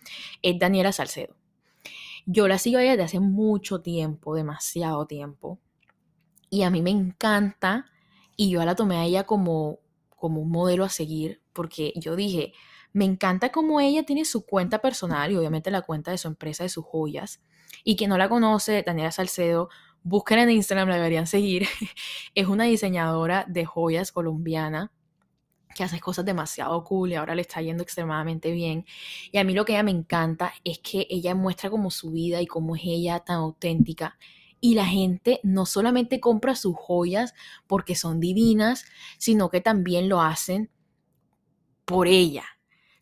es 0.42 0.60
Daniela 0.60 0.92
Salcedo. 0.92 1.41
Yo 2.26 2.48
la 2.48 2.58
sigo 2.58 2.78
a 2.78 2.84
ella 2.84 2.92
desde 2.92 3.04
hace 3.04 3.20
mucho 3.20 3.82
tiempo, 3.82 4.36
demasiado 4.36 5.06
tiempo. 5.08 5.60
Y 6.50 6.64
a 6.64 6.70
mí 6.70 6.82
me 6.82 6.92
encanta 6.92 7.86
y 8.36 8.50
yo 8.50 8.64
la 8.66 8.76
tomé 8.76 8.98
a 8.98 9.06
ella 9.06 9.24
como, 9.26 9.80
como 10.10 10.42
un 10.42 10.52
modelo 10.52 10.84
a 10.84 10.90
seguir 10.90 11.42
porque 11.54 11.94
yo 11.96 12.16
dije, 12.16 12.54
me 12.94 13.06
encanta 13.06 13.52
cómo 13.52 13.80
ella 13.80 14.04
tiene 14.04 14.26
su 14.26 14.46
cuenta 14.46 14.80
personal 14.80 15.32
y 15.32 15.38
obviamente 15.38 15.72
la 15.72 15.82
cuenta 15.82 16.12
de 16.12 16.18
su 16.18 16.28
empresa 16.28 16.64
de 16.64 16.70
sus 16.70 16.86
joyas. 16.86 17.42
Y 17.84 17.96
quien 17.96 18.10
no 18.10 18.18
la 18.18 18.30
conoce, 18.30 18.84
Daniela 18.86 19.12
Salcedo, 19.12 19.70
busquen 20.04 20.40
en 20.40 20.52
Instagram, 20.52 20.90
la 20.90 20.96
deberían 20.96 21.28
seguir. 21.28 21.68
es 22.36 22.48
una 22.48 22.66
diseñadora 22.66 23.46
de 23.48 23.66
joyas 23.66 24.12
colombiana 24.12 24.92
que 25.76 25.84
hace 25.84 26.00
cosas 26.00 26.26
demasiado 26.26 26.84
cool 26.84 27.12
y 27.12 27.16
ahora 27.16 27.36
le 27.36 27.42
está 27.42 27.62
yendo 27.62 27.84
extremadamente 27.84 28.52
bien. 28.52 28.86
Y 29.32 29.38
a 29.38 29.44
mí 29.44 29.54
lo 29.54 29.66
que 29.66 29.74
ella 29.74 29.84
me 29.84 29.92
encanta 29.92 30.54
es 30.64 30.80
que 30.80 31.08
ella 31.10 31.36
muestra 31.36 31.70
como 31.70 31.92
su 31.92 32.12
vida 32.12 32.42
y 32.42 32.48
cómo 32.48 32.76
es 32.76 32.84
ella 32.86 33.20
tan 33.20 33.38
auténtica. 33.38 34.18
Y 34.60 34.76
la 34.76 34.86
gente 34.86 35.40
no 35.44 35.66
solamente 35.66 36.20
compra 36.20 36.56
sus 36.56 36.76
joyas 36.76 37.34
porque 37.68 37.96
son 37.96 38.20
divinas, 38.20 38.86
sino 39.18 39.50
que 39.50 39.60
también 39.60 40.08
lo 40.08 40.22
hacen 40.22 40.70
por 41.86 42.08
ella. 42.08 42.46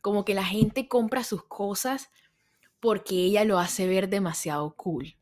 Como 0.02 0.24
que 0.24 0.34
la 0.34 0.46
gente 0.46 0.88
compra 0.88 1.24
sus 1.24 1.44
cosas 1.44 2.10
porque 2.80 3.16
ella 3.16 3.44
lo 3.44 3.60
hace 3.60 3.88
ver 3.88 4.10
demasiado 4.10 4.74
cool. 4.76 5.19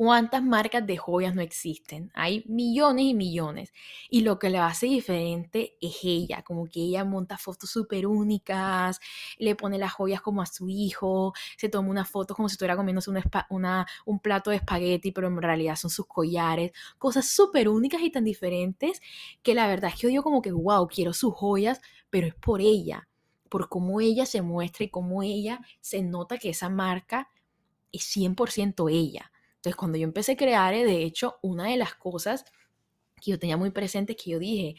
¿Cuántas 0.00 0.42
marcas 0.42 0.86
de 0.86 0.96
joyas 0.96 1.34
no 1.34 1.42
existen? 1.42 2.10
Hay 2.14 2.42
millones 2.46 3.04
y 3.04 3.12
millones. 3.12 3.74
Y 4.08 4.22
lo 4.22 4.38
que 4.38 4.48
le 4.48 4.56
hace 4.56 4.86
diferente 4.86 5.76
es 5.78 5.98
ella, 6.02 6.42
como 6.42 6.64
que 6.64 6.80
ella 6.80 7.04
monta 7.04 7.36
fotos 7.36 7.68
súper 7.68 8.06
únicas, 8.06 8.98
le 9.36 9.54
pone 9.56 9.76
las 9.76 9.92
joyas 9.92 10.22
como 10.22 10.40
a 10.40 10.46
su 10.46 10.70
hijo, 10.70 11.34
se 11.58 11.68
toma 11.68 11.90
una 11.90 12.06
foto 12.06 12.34
como 12.34 12.48
si 12.48 12.54
estuviera 12.54 12.76
comiéndose 12.76 13.10
una, 13.50 13.86
un 14.06 14.20
plato 14.20 14.48
de 14.48 14.56
espagueti, 14.56 15.12
pero 15.12 15.26
en 15.28 15.36
realidad 15.42 15.76
son 15.76 15.90
sus 15.90 16.06
collares. 16.06 16.72
Cosas 16.96 17.28
súper 17.28 17.68
únicas 17.68 18.00
y 18.00 18.10
tan 18.10 18.24
diferentes 18.24 19.02
que 19.42 19.54
la 19.54 19.66
verdad 19.68 19.90
es 19.94 20.00
que 20.00 20.10
yo 20.10 20.22
como 20.22 20.40
que, 20.40 20.50
wow, 20.50 20.88
quiero 20.88 21.12
sus 21.12 21.34
joyas, 21.34 21.78
pero 22.08 22.26
es 22.26 22.34
por 22.34 22.62
ella, 22.62 23.06
por 23.50 23.68
cómo 23.68 24.00
ella 24.00 24.24
se 24.24 24.40
muestra 24.40 24.86
y 24.86 24.88
cómo 24.88 25.22
ella 25.22 25.60
se 25.82 26.00
nota 26.00 26.38
que 26.38 26.48
esa 26.48 26.70
marca 26.70 27.28
es 27.92 28.04
100% 28.04 28.88
ella. 28.88 29.29
Entonces, 29.60 29.76
cuando 29.76 29.98
yo 29.98 30.04
empecé 30.04 30.32
a 30.32 30.74
eh, 30.74 30.84
de 30.86 31.02
hecho, 31.02 31.38
una 31.42 31.66
de 31.66 31.76
las 31.76 31.94
cosas 31.94 32.46
que 33.20 33.32
yo 33.32 33.38
tenía 33.38 33.58
muy 33.58 33.70
presente 33.70 34.12
es 34.14 34.22
que 34.22 34.30
yo 34.30 34.38
dije, 34.38 34.76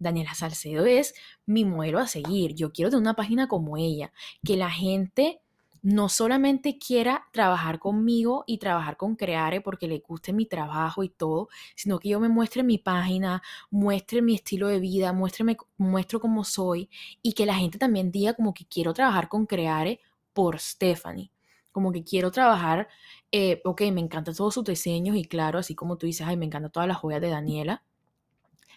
Daniela 0.00 0.34
Salcedo 0.34 0.84
es 0.86 1.14
mi 1.46 1.64
modelo 1.64 2.00
a 2.00 2.08
seguir, 2.08 2.52
yo 2.54 2.72
quiero 2.72 2.90
tener 2.90 3.02
una 3.02 3.14
página 3.14 3.46
como 3.46 3.76
ella, 3.76 4.12
que 4.44 4.56
la 4.56 4.70
gente 4.70 5.40
no 5.82 6.08
solamente 6.08 6.78
quiera 6.78 7.26
trabajar 7.30 7.78
conmigo 7.78 8.42
y 8.48 8.58
trabajar 8.58 8.96
con 8.96 9.14
Creare 9.14 9.60
porque 9.60 9.86
le 9.86 10.00
guste 10.00 10.32
mi 10.32 10.46
trabajo 10.46 11.04
y 11.04 11.10
todo, 11.10 11.48
sino 11.76 12.00
que 12.00 12.08
yo 12.08 12.18
me 12.18 12.28
muestre 12.28 12.64
mi 12.64 12.78
página, 12.78 13.40
muestre 13.70 14.20
mi 14.20 14.34
estilo 14.34 14.66
de 14.66 14.80
vida, 14.80 15.12
muestre, 15.12 15.56
muestro 15.76 16.20
cómo 16.20 16.42
soy 16.42 16.88
y 17.22 17.34
que 17.34 17.46
la 17.46 17.54
gente 17.54 17.78
también 17.78 18.10
diga 18.10 18.34
como 18.34 18.52
que 18.52 18.66
quiero 18.66 18.94
trabajar 18.94 19.28
con 19.28 19.46
Creare 19.46 20.00
por 20.32 20.58
Stephanie 20.58 21.33
como 21.74 21.90
que 21.90 22.04
quiero 22.04 22.30
trabajar, 22.30 22.88
eh, 23.32 23.60
ok, 23.64 23.82
me 23.92 24.00
encantan 24.00 24.34
todos 24.34 24.54
sus 24.54 24.64
diseños 24.64 25.16
y 25.16 25.24
claro, 25.24 25.58
así 25.58 25.74
como 25.74 25.98
tú 25.98 26.06
dices, 26.06 26.24
ay, 26.26 26.36
me 26.36 26.46
encantan 26.46 26.70
todas 26.70 26.88
las 26.88 26.98
joyas 26.98 27.20
de 27.20 27.30
Daniela, 27.30 27.82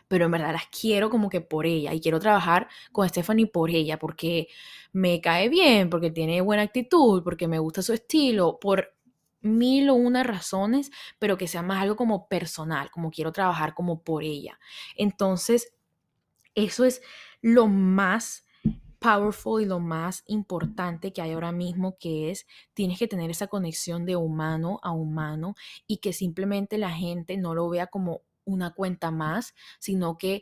pero 0.08 0.26
en 0.26 0.32
verdad 0.32 0.52
las 0.54 0.66
quiero 0.68 1.12
como 1.12 1.30
que 1.30 1.40
por 1.40 1.68
ella 1.68 1.94
y 1.94 2.02
quiero 2.02 2.20
trabajar 2.20 2.68
con 2.92 3.08
Stephanie 3.08 3.46
por 3.46 3.70
ella, 3.70 4.00
porque 4.00 4.48
me 4.94 5.22
cae 5.22 5.48
bien, 5.48 5.92
porque 5.92 6.10
tiene 6.10 6.42
buena 6.42 6.64
actitud, 6.64 7.24
porque 7.24 7.48
me 7.48 7.60
gusta 7.60 7.84
su 7.84 7.94
estilo, 7.94 8.58
por 8.60 8.96
mil 9.42 9.90
o 9.92 9.94
una 9.94 10.24
razones, 10.24 10.90
pero 11.20 11.38
que 11.38 11.48
sea 11.48 11.62
más 11.62 11.84
algo 11.84 11.96
como 11.96 12.28
personal, 12.28 12.90
como 12.90 13.12
quiero 13.12 13.32
trabajar 13.32 13.76
como 13.76 14.02
por 14.02 14.24
ella. 14.24 14.58
Entonces, 14.96 15.72
eso 16.56 16.84
es 16.84 17.04
lo 17.42 17.68
más 17.68 18.47
powerful 19.00 19.62
y 19.62 19.66
lo 19.66 19.80
más 19.80 20.24
importante 20.28 21.14
que 21.14 21.22
hay 21.22 21.32
ahora 21.32 21.52
mismo, 21.52 21.98
que 22.00 22.32
es 22.32 22.46
tienes 22.74 23.00
que 23.00 23.08
tener 23.08 23.30
esa 23.30 23.48
conexión 23.48 24.06
de 24.06 24.16
humano 24.16 24.80
a 24.84 24.92
humano 24.92 25.56
y 25.88 25.98
que 25.98 26.14
simplemente 26.14 26.78
la 26.78 26.92
gente 26.92 27.38
no 27.38 27.54
lo 27.54 27.70
vea 27.70 27.88
como 27.88 28.22
una 28.46 28.74
cuenta 28.74 29.12
más, 29.12 29.54
sino 29.80 30.18
que 30.18 30.42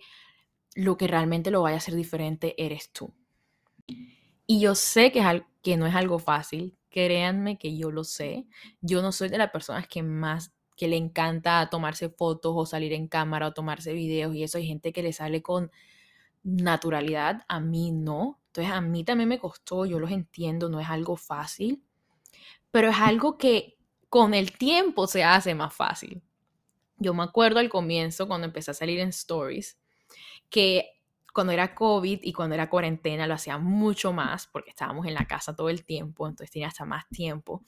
lo 0.76 0.98
que 0.98 1.08
realmente 1.08 1.52
lo 1.52 1.62
vaya 1.62 1.76
a 1.76 1.78
hacer 1.78 1.96
diferente 1.96 2.56
eres 2.63 2.91
tú. 2.91 3.13
Y 4.48 4.60
yo 4.60 4.76
sé 4.76 5.12
que, 5.12 5.20
es 5.20 5.41
que 5.63 5.78
no 5.78 5.88
es 5.88 5.96
algo 5.96 6.20
fácil, 6.20 6.78
créanme 6.89 7.58
que 7.58 7.76
yo 7.76 7.91
lo 7.91 8.04
sé. 8.04 8.46
Yo 8.82 9.02
no 9.02 9.12
soy 9.12 9.30
de 9.30 9.38
las 9.38 9.52
personas 9.52 9.88
que 9.88 10.04
más 10.04 10.54
que 10.76 10.88
le 10.88 10.98
encanta 10.98 11.68
tomarse 11.70 12.10
fotos 12.10 12.54
o 12.56 12.65
salir 12.65 12.94
en 12.94 13.08
cámara 13.08 13.48
o 13.48 13.54
tomarse 13.54 13.94
videos 13.94 14.36
y 14.36 14.44
eso 14.44 14.58
hay 14.58 14.68
gente 14.68 14.91
que 14.91 15.04
le 15.04 15.13
sale 15.13 15.41
con 15.41 15.72
naturalidad, 16.46 17.44
a 17.48 17.60
mí 17.60 17.92
no. 17.92 18.40
Entonces 18.48 18.74
a 18.74 18.80
mí 18.80 19.04
también 19.04 19.28
me 19.28 19.40
costó, 19.40 19.86
yo 19.86 20.00
los 20.00 20.12
entiendo, 20.12 20.70
no 20.70 20.80
es 20.80 20.88
algo 20.88 21.18
fácil, 21.18 21.84
pero 22.72 22.90
es 22.90 22.98
algo 22.98 23.38
que 23.38 23.78
con 24.10 24.34
el 24.34 24.54
tiempo 24.54 25.08
se 25.08 25.24
hace 25.24 25.56
más 25.56 25.74
fácil. 25.74 26.22
Yo 26.98 27.14
me 27.14 27.24
acuerdo 27.24 27.60
al 27.60 27.70
comienzo, 27.70 28.28
cuando 28.28 28.46
empecé 28.46 28.72
a 28.72 28.76
salir 28.76 29.00
en 29.00 29.10
stories, 29.10 29.78
que 30.50 30.96
cuando 31.34 31.52
era 31.52 31.76
COVID 31.76 32.20
y 32.24 32.32
cuando 32.32 32.56
era 32.56 32.70
cuarentena 32.70 33.28
lo 33.28 33.34
hacía 33.34 33.58
mucho 33.58 34.14
más 34.14 34.48
porque 34.48 34.70
estábamos 34.70 35.06
en 35.06 35.16
la 35.16 35.26
casa 35.26 35.54
todo 35.54 35.70
el 35.70 35.84
tiempo, 35.84 36.28
entonces 36.28 36.52
tenía 36.52 36.70
hasta 36.70 36.86
más 36.86 37.10
tiempo. 37.10 37.62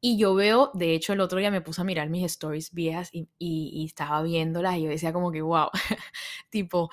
Y 0.00 0.16
yo 0.16 0.34
veo, 0.34 0.70
de 0.74 0.94
hecho 0.94 1.12
el 1.12 1.20
otro 1.20 1.38
día 1.38 1.50
me 1.50 1.60
puse 1.60 1.80
a 1.80 1.84
mirar 1.84 2.08
mis 2.08 2.24
stories 2.26 2.72
viejas 2.72 3.10
y, 3.12 3.84
estaba 3.84 4.22
viéndolas 4.22 4.76
y 4.76 4.82
yo 4.82 4.90
decía 4.90 5.12
como 5.12 5.32
que, 5.32 5.42
wow, 5.42 5.70
tipo, 6.50 6.90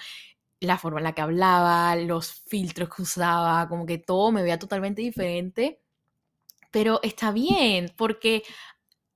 la 0.62 0.78
forma 0.78 1.00
en 1.00 1.06
la 1.06 1.14
que 1.14 1.22
hablaba, 1.22 1.96
los 1.98 2.32
filtros 2.32 2.90
que 2.96 3.02
usaba, 3.02 3.68
como 3.68 3.86
que 3.86 3.98
todo 3.98 4.32
me 4.32 4.44
veía 4.44 4.60
totalmente 4.60 5.02
diferente. 5.02 5.82
Pero 6.72 7.00
está 7.04 7.32
bien, 7.32 7.92
porque 7.98 8.44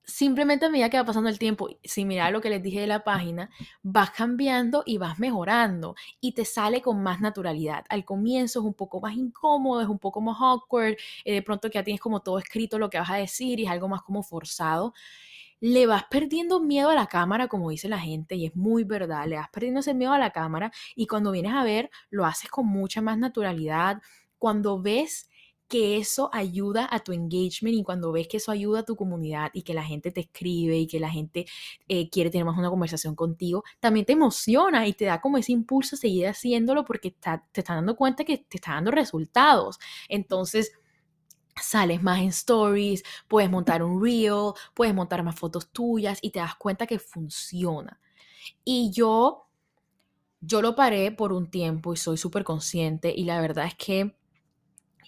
simplemente 0.04 0.66
a 0.66 0.70
medida 0.70 0.90
que 0.90 0.98
va 0.98 1.04
pasando 1.04 1.28
el 1.30 1.38
tiempo, 1.38 1.68
si 1.84 2.04
mirar 2.04 2.32
lo 2.32 2.40
que 2.40 2.50
les 2.50 2.62
dije 2.62 2.80
de 2.80 2.86
la 2.86 3.04
página, 3.04 3.50
vas 3.82 4.10
cambiando 4.12 4.82
y 4.86 4.98
vas 4.98 5.18
mejorando 5.18 5.96
y 6.20 6.32
te 6.32 6.44
sale 6.44 6.82
con 6.82 7.02
más 7.02 7.20
naturalidad. 7.20 7.84
Al 7.88 8.04
comienzo 8.04 8.60
es 8.60 8.66
un 8.66 8.74
poco 8.74 9.00
más 9.00 9.14
incómodo, 9.16 9.82
es 9.82 9.88
un 9.88 9.98
poco 9.98 10.20
más 10.20 10.36
awkward, 10.40 10.96
eh, 11.24 11.34
de 11.34 11.42
pronto 11.42 11.70
que 11.70 11.74
ya 11.78 11.84
tienes 11.84 12.00
como 12.00 12.20
todo 12.22 12.38
escrito 12.38 12.78
lo 12.78 12.90
que 12.90 12.98
vas 12.98 13.10
a 13.10 13.16
decir 13.16 13.60
y 13.60 13.64
es 13.66 13.70
algo 13.70 13.88
más 13.88 14.02
como 14.02 14.22
forzado 14.22 14.94
le 15.60 15.86
vas 15.86 16.04
perdiendo 16.10 16.60
miedo 16.60 16.90
a 16.90 16.94
la 16.94 17.06
cámara, 17.06 17.48
como 17.48 17.70
dice 17.70 17.88
la 17.88 17.98
gente, 17.98 18.34
y 18.36 18.46
es 18.46 18.56
muy 18.56 18.84
verdad, 18.84 19.26
le 19.26 19.36
vas 19.36 19.48
perdiendo 19.50 19.80
ese 19.80 19.94
miedo 19.94 20.12
a 20.12 20.18
la 20.18 20.30
cámara 20.30 20.72
y 20.94 21.06
cuando 21.06 21.32
vienes 21.32 21.52
a 21.54 21.64
ver, 21.64 21.90
lo 22.10 22.26
haces 22.26 22.50
con 22.50 22.66
mucha 22.66 23.00
más 23.00 23.18
naturalidad. 23.18 24.00
Cuando 24.38 24.80
ves 24.80 25.28
que 25.68 25.96
eso 25.96 26.30
ayuda 26.32 26.88
a 26.90 27.00
tu 27.00 27.12
engagement 27.12 27.76
y 27.76 27.82
cuando 27.82 28.12
ves 28.12 28.28
que 28.28 28.36
eso 28.36 28.52
ayuda 28.52 28.80
a 28.80 28.84
tu 28.84 28.96
comunidad 28.96 29.50
y 29.52 29.62
que 29.62 29.74
la 29.74 29.82
gente 29.82 30.12
te 30.12 30.20
escribe 30.20 30.78
y 30.78 30.86
que 30.86 31.00
la 31.00 31.10
gente 31.10 31.46
eh, 31.88 32.08
quiere 32.08 32.30
tener 32.30 32.44
más 32.44 32.56
una 32.56 32.70
conversación 32.70 33.16
contigo, 33.16 33.64
también 33.80 34.06
te 34.06 34.12
emociona 34.12 34.86
y 34.86 34.92
te 34.92 35.06
da 35.06 35.20
como 35.20 35.38
ese 35.38 35.52
impulso 35.52 35.96
a 35.96 35.98
seguir 35.98 36.28
haciéndolo 36.28 36.84
porque 36.84 37.10
te 37.10 37.30
estás 37.60 37.76
dando 37.76 37.96
cuenta 37.96 38.24
que 38.24 38.38
te 38.38 38.58
está 38.58 38.74
dando 38.74 38.92
resultados. 38.92 39.78
Entonces, 40.08 40.72
sales 41.60 42.02
más 42.02 42.20
en 42.20 42.28
stories, 42.28 43.02
puedes 43.28 43.50
montar 43.50 43.82
un 43.82 44.02
reel, 44.02 44.52
puedes 44.74 44.94
montar 44.94 45.22
más 45.22 45.38
fotos 45.38 45.70
tuyas 45.70 46.18
y 46.22 46.30
te 46.30 46.38
das 46.38 46.56
cuenta 46.56 46.86
que 46.86 46.98
funciona. 46.98 47.98
Y 48.64 48.90
yo, 48.92 49.48
yo 50.40 50.62
lo 50.62 50.74
paré 50.74 51.12
por 51.12 51.32
un 51.32 51.50
tiempo 51.50 51.92
y 51.92 51.96
soy 51.96 52.16
súper 52.16 52.44
consciente 52.44 53.12
y 53.16 53.24
la 53.24 53.40
verdad 53.40 53.66
es 53.66 53.74
que 53.74 54.16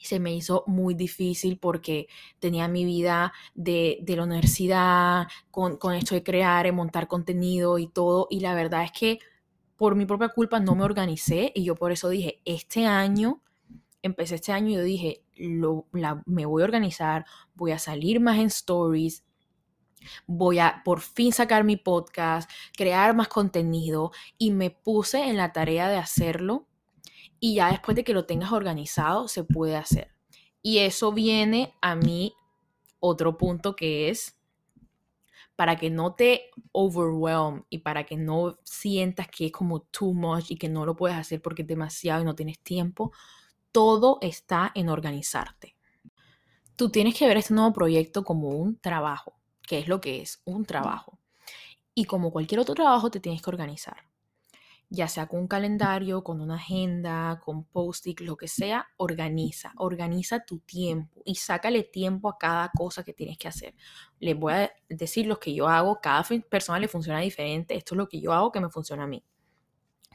se 0.03 0.21
me 0.21 0.35
hizo 0.35 0.65
muy 0.67 0.95
difícil 0.95 1.59
porque 1.59 2.09
tenía 2.39 2.69
mi 2.69 2.85
vida 2.85 3.33
de, 3.55 4.03
la 4.07 4.25
universidad, 4.25 5.27
con, 5.51 5.77
con, 5.77 5.95
esto 5.95 6.15
de 6.15 6.23
crear, 6.23 6.67
y 6.67 6.73
montar 6.73 7.09
contenido 7.09 7.79
y 7.79 7.89
todo. 7.89 8.29
Y 8.31 8.41
la 8.41 8.55
verdad 8.55 8.85
es 8.85 8.93
que 8.93 9.19
por 9.77 9.97
mi 9.97 10.07
propia 10.07 10.29
culpa 10.29 10.61
no 10.61 10.75
me 10.75 10.85
organicé 10.85 11.53
y 11.55 11.65
yo 11.65 11.75
por 11.75 11.93
eso 11.93 12.09
dije, 12.09 12.41
este 12.45 12.87
año, 12.87 13.43
empecé 14.03 14.37
este 14.37 14.53
año 14.53 14.71
y 14.71 14.75
yo 14.75 14.83
dije, 14.83 15.23
lo, 15.39 15.87
me 16.27 16.47
voy 16.47 16.63
a 16.63 16.67
organizar, 16.67 17.25
voy 17.55 17.73
a 17.73 17.79
salir 17.79 18.21
más 18.21 18.39
en 18.39 18.47
stories, 18.47 19.25
voy 20.27 20.59
a 20.59 20.83
por 20.85 21.01
fin 21.01 21.33
sacar 21.33 21.65
mi 21.65 21.77
podcast, 21.77 22.51
crear 22.77 23.15
más 23.15 23.29
contenido 23.29 24.13
y 24.37 24.51
me 24.51 24.71
puse 24.71 25.25
en 25.25 25.37
la 25.37 25.53
tarea 25.53 25.89
de 25.89 25.97
hacerlo 25.97 26.67
y 27.41 27.55
ya 27.55 27.71
después 27.71 27.97
de 27.97 28.05
que 28.05 28.15
lo 28.15 28.27
tengas 28.27 28.53
organizado 28.53 29.29
se 29.29 29.45
puede 29.45 29.77
hacer. 29.77 30.13
Y 30.63 30.79
eso 30.79 31.13
viene 31.13 31.75
a 31.81 31.95
mí 31.95 32.35
otro 33.01 33.39
punto 33.39 33.77
que 33.77 34.09
es 34.11 34.37
para 35.59 35.77
que 35.77 35.91
no 35.91 36.15
te 36.15 36.51
overwhelm 36.73 37.65
y 37.69 37.79
para 37.79 38.05
que 38.05 38.17
no 38.17 38.59
sientas 38.63 39.27
que 39.29 39.47
es 39.47 39.53
como 39.53 39.81
too 39.81 40.15
much 40.15 40.51
y 40.51 40.57
que 40.57 40.69
no 40.69 40.87
lo 40.87 40.95
puedes 40.95 41.17
hacer 41.17 41.43
porque 41.43 41.63
es 41.63 41.69
demasiado 41.69 42.23
y 42.23 42.25
no 42.25 42.37
tienes 42.37 42.61
tiempo, 42.61 43.13
todo 43.73 44.19
está 44.21 44.71
en 44.75 44.89
organizarte. 44.89 45.77
Tú 46.77 46.91
tienes 46.91 47.17
que 47.17 47.27
ver 47.27 47.37
este 47.37 47.55
nuevo 47.55 47.73
proyecto 47.73 48.25
como 48.25 48.51
un 48.51 48.79
trabajo, 48.79 49.35
que 49.63 49.79
es 49.79 49.89
lo 49.89 50.01
que 50.01 50.21
es, 50.21 50.41
un 50.45 50.65
trabajo. 50.65 51.19
Y 51.95 52.05
como 52.05 52.31
cualquier 52.31 52.61
otro 52.61 52.75
trabajo 52.75 53.11
te 53.11 53.21
tienes 53.21 53.43
que 53.43 53.51
organizar 53.51 54.09
ya 54.91 55.07
sea 55.09 55.27
con 55.27 55.41
un 55.41 55.49
calendario, 55.49 56.25
con 56.25 56.41
una 56.41 56.55
agenda, 56.55 57.41
con 57.45 57.65
post-it, 57.65 58.21
lo 58.21 58.37
que 58.37 58.49
sea, 58.49 58.89
organiza, 58.97 59.73
organiza 59.77 60.45
tu 60.45 60.61
tiempo 60.61 61.21
y 61.25 61.35
sácale 61.35 61.83
tiempo 61.83 62.29
a 62.29 62.39
cada 62.39 62.71
cosa 62.75 63.05
que 63.05 63.13
tienes 63.13 63.37
que 63.37 63.49
hacer. 63.49 63.75
Les 64.19 64.37
voy 64.39 64.55
a 64.55 64.73
decir 64.89 65.27
lo 65.27 65.39
que 65.39 65.55
yo 65.55 65.69
hago, 65.69 66.01
cada 66.01 66.25
persona 66.49 66.79
le 66.79 66.89
funciona 66.89 67.21
diferente, 67.21 67.77
esto 67.77 67.95
es 67.95 67.99
lo 67.99 68.09
que 68.09 68.21
yo 68.21 68.33
hago 68.33 68.51
que 68.51 68.61
me 68.61 68.71
funciona 68.71 69.05
a 69.05 69.07
mí. 69.07 69.23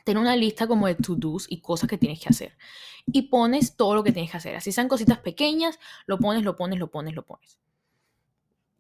Ten 0.03 0.17
una 0.17 0.35
lista 0.35 0.67
como 0.67 0.87
de 0.87 0.95
to-dos 0.95 1.45
y 1.49 1.61
cosas 1.61 1.89
que 1.89 1.97
tienes 1.97 2.19
que 2.19 2.29
hacer. 2.29 2.57
Y 3.05 3.23
pones 3.23 3.75
todo 3.75 3.95
lo 3.95 4.03
que 4.03 4.11
tienes 4.11 4.31
que 4.31 4.37
hacer. 4.37 4.55
Así 4.55 4.71
sean 4.71 4.87
cositas 4.87 5.19
pequeñas, 5.19 5.79
lo 6.05 6.17
pones, 6.19 6.43
lo 6.43 6.55
pones, 6.55 6.79
lo 6.79 6.89
pones, 6.89 7.13
lo 7.13 7.25
pones. 7.25 7.59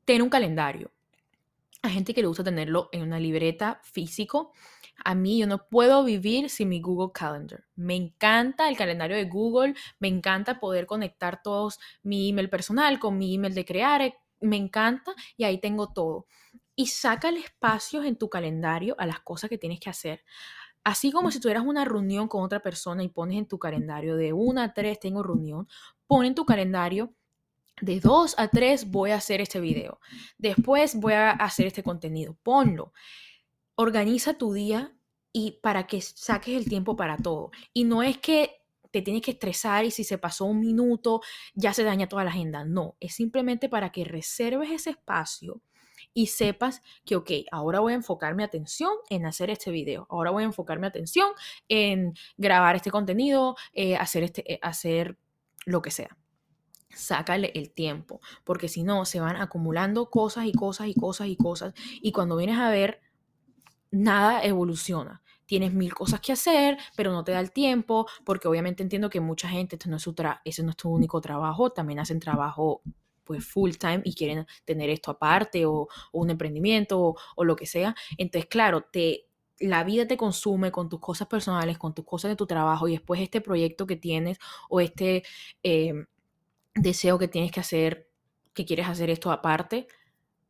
Ten 0.05 0.21
un 0.21 0.29
calendario. 0.29 0.91
Hay 1.81 1.91
gente 1.91 2.13
que 2.13 2.21
le 2.21 2.27
gusta 2.27 2.43
tenerlo 2.43 2.89
en 2.91 3.01
una 3.03 3.19
libreta 3.19 3.81
físico 3.83 4.53
a 5.03 5.15
mí 5.15 5.39
yo 5.39 5.47
no 5.47 5.67
puedo 5.67 6.03
vivir 6.03 6.49
sin 6.49 6.69
mi 6.69 6.81
Google 6.81 7.11
Calendar. 7.13 7.65
Me 7.75 7.95
encanta 7.95 8.69
el 8.69 8.77
calendario 8.77 9.17
de 9.17 9.25
Google, 9.25 9.75
me 9.99 10.07
encanta 10.07 10.59
poder 10.59 10.85
conectar 10.85 11.41
todos 11.41 11.79
mi 12.03 12.29
email 12.29 12.49
personal 12.49 12.99
con 12.99 13.17
mi 13.17 13.35
email 13.35 13.53
de 13.53 13.65
crear, 13.65 14.13
me 14.41 14.57
encanta 14.57 15.13
y 15.37 15.43
ahí 15.43 15.59
tengo 15.59 15.91
todo. 15.91 16.27
Y 16.75 16.87
saca 16.87 17.29
el 17.29 17.37
espacio 17.37 18.03
en 18.03 18.17
tu 18.17 18.29
calendario 18.29 18.95
a 18.97 19.05
las 19.05 19.19
cosas 19.19 19.49
que 19.49 19.57
tienes 19.57 19.79
que 19.79 19.89
hacer. 19.89 20.23
Así 20.83 21.11
como 21.11 21.31
si 21.31 21.39
tuvieras 21.39 21.65
una 21.65 21.85
reunión 21.85 22.27
con 22.27 22.43
otra 22.43 22.61
persona 22.61 23.03
y 23.03 23.09
pones 23.09 23.37
en 23.37 23.47
tu 23.47 23.57
calendario 23.57 24.15
de 24.15 24.33
una 24.33 24.65
a 24.65 24.73
tres 24.73 24.99
tengo 24.99 25.23
reunión, 25.23 25.67
pon 26.07 26.25
en 26.25 26.35
tu 26.35 26.45
calendario 26.45 27.13
de 27.81 27.99
dos 27.99 28.35
a 28.37 28.49
tres 28.49 28.91
voy 28.91 29.11
a 29.11 29.15
hacer 29.15 29.41
este 29.41 29.59
video. 29.59 29.99
Después 30.37 30.95
voy 30.95 31.13
a 31.13 31.31
hacer 31.31 31.67
este 31.67 31.83
contenido. 31.83 32.37
Ponlo 32.43 32.93
organiza 33.75 34.35
tu 34.35 34.53
día 34.53 34.95
y 35.31 35.59
para 35.61 35.87
que 35.87 36.01
saques 36.01 36.55
el 36.55 36.65
tiempo 36.65 36.95
para 36.95 37.17
todo. 37.17 37.51
Y 37.73 37.85
no 37.85 38.03
es 38.03 38.17
que 38.17 38.61
te 38.91 39.01
tienes 39.01 39.23
que 39.23 39.31
estresar 39.31 39.85
y 39.85 39.91
si 39.91 40.03
se 40.03 40.19
pasó 40.19 40.45
un 40.45 40.59
minuto 40.59 41.21
ya 41.55 41.73
se 41.73 41.83
daña 41.83 42.07
toda 42.07 42.23
la 42.23 42.29
agenda. 42.29 42.63
No, 42.63 42.95
es 42.99 43.15
simplemente 43.15 43.69
para 43.69 43.91
que 43.91 44.05
reserves 44.05 44.69
ese 44.69 44.91
espacio 44.91 45.61
y 46.13 46.27
sepas 46.27 46.81
que, 47.05 47.15
ok, 47.15 47.31
ahora 47.51 47.79
voy 47.79 47.93
a 47.93 47.95
enfocar 47.95 48.35
mi 48.35 48.43
atención 48.43 48.91
en 49.09 49.25
hacer 49.25 49.49
este 49.49 49.71
video, 49.71 50.07
ahora 50.09 50.31
voy 50.31 50.43
a 50.43 50.45
enfocar 50.45 50.79
mi 50.79 50.87
atención 50.87 51.29
en 51.67 52.13
grabar 52.37 52.75
este 52.75 52.91
contenido, 52.91 53.55
eh, 53.73 53.95
hacer, 53.95 54.23
este, 54.23 54.53
eh, 54.53 54.59
hacer 54.61 55.17
lo 55.65 55.81
que 55.81 55.91
sea. 55.91 56.17
Sácale 56.89 57.51
el 57.55 57.71
tiempo, 57.71 58.21
porque 58.43 58.67
si 58.67 58.83
no, 58.83 59.05
se 59.05 59.19
van 59.19 59.37
acumulando 59.37 60.09
cosas 60.11 60.45
y 60.45 60.51
cosas 60.51 60.87
y 60.87 60.93
cosas 60.93 61.27
y 61.27 61.35
cosas. 61.35 61.73
Y 62.01 62.11
cuando 62.11 62.35
vienes 62.35 62.59
a 62.59 62.69
ver, 62.69 63.01
nada 63.89 64.43
evoluciona. 64.43 65.23
Tienes 65.45 65.73
mil 65.73 65.93
cosas 65.93 66.21
que 66.21 66.31
hacer, 66.31 66.77
pero 66.95 67.11
no 67.11 67.23
te 67.23 67.31
da 67.31 67.39
el 67.39 67.51
tiempo, 67.51 68.07
porque 68.23 68.47
obviamente 68.47 68.83
entiendo 68.83 69.09
que 69.09 69.19
mucha 69.19 69.49
gente, 69.49 69.77
no 69.87 69.97
es 69.97 70.03
su 70.03 70.15
ese 70.45 70.63
no 70.63 70.69
es 70.69 70.77
tu 70.77 70.89
único 70.89 71.19
trabajo, 71.19 71.71
también 71.71 71.99
hacen 71.99 72.19
trabajo 72.19 72.81
pues 73.23 73.45
full 73.45 73.71
time 73.71 74.01
y 74.03 74.13
quieren 74.13 74.45
tener 74.65 74.89
esto 74.89 75.11
aparte 75.11 75.65
o, 75.65 75.87
un 76.11 76.29
emprendimiento 76.29 77.15
o, 77.35 77.43
lo 77.43 77.55
que 77.55 77.65
sea. 77.65 77.95
Entonces, 78.17 78.49
claro, 78.49 78.81
te, 78.91 79.27
la 79.59 79.83
vida 79.83 80.07
te 80.07 80.17
consume 80.17 80.71
con 80.71 80.89
tus 80.89 80.99
cosas 80.99 81.27
personales, 81.27 81.77
con 81.77 81.93
tus 81.93 82.05
cosas 82.05 82.29
de 82.29 82.35
tu 82.35 82.45
trabajo 82.47 82.87
y 82.87 82.93
después 82.93 83.21
este 83.21 83.41
proyecto 83.41 83.87
que 83.87 83.95
tienes 83.95 84.37
o 84.69 84.79
este 84.79 85.23
eh, 85.63 85.93
deseo 86.75 87.19
que 87.19 87.27
tienes 87.27 87.51
que 87.51 87.59
hacer, 87.59 88.09
que 88.53 88.65
quieres 88.65 88.87
hacer 88.87 89.09
esto 89.09 89.31
aparte, 89.31 89.87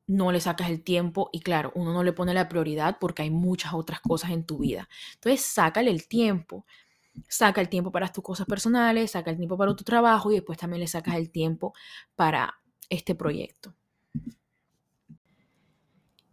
no 0.07 0.31
le 0.31 0.39
sacas 0.39 0.69
el 0.69 0.83
tiempo 0.83 1.29
y 1.31 1.39
claro, 1.39 1.71
uno 1.75 1.93
no 1.93 2.03
le 2.03 2.13
pone 2.13 2.33
la 2.33 2.49
prioridad 2.49 2.97
porque 2.99 3.23
hay 3.23 3.29
muchas 3.29 3.73
otras 3.73 4.01
cosas 4.01 4.31
en 4.31 4.45
tu 4.45 4.59
vida. 4.59 4.89
Entonces, 5.15 5.41
sácale 5.41 5.91
el 5.91 6.07
tiempo. 6.07 6.65
Saca 7.27 7.61
el 7.61 7.69
tiempo 7.69 7.91
para 7.91 8.07
tus 8.11 8.23
cosas 8.23 8.47
personales, 8.47 9.11
saca 9.11 9.29
el 9.29 9.37
tiempo 9.37 9.57
para 9.57 9.75
tu 9.75 9.83
trabajo 9.83 10.31
y 10.31 10.35
después 10.35 10.57
también 10.57 10.79
le 10.81 10.87
sacas 10.87 11.15
el 11.15 11.29
tiempo 11.29 11.73
para 12.15 12.59
este 12.89 13.15
proyecto. 13.15 13.75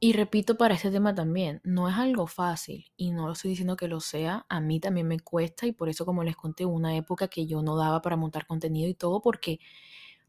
Y 0.02 0.14
repito 0.14 0.56
para 0.56 0.74
este 0.74 0.90
tema 0.90 1.14
también, 1.14 1.60
no 1.62 1.86
es 1.86 1.94
algo 1.94 2.26
fácil 2.26 2.90
y 2.96 3.10
no 3.10 3.26
lo 3.26 3.34
estoy 3.34 3.50
diciendo 3.50 3.76
que 3.76 3.86
lo 3.86 4.00
sea, 4.00 4.46
a 4.48 4.58
mí 4.58 4.80
también 4.80 5.06
me 5.06 5.20
cuesta 5.20 5.66
y 5.66 5.72
por 5.72 5.90
eso 5.90 6.06
como 6.06 6.24
les 6.24 6.36
conté, 6.36 6.64
una 6.64 6.96
época 6.96 7.28
que 7.28 7.46
yo 7.46 7.62
no 7.62 7.76
daba 7.76 8.00
para 8.00 8.16
montar 8.16 8.46
contenido 8.46 8.88
y 8.88 8.94
todo 8.94 9.20
porque 9.20 9.60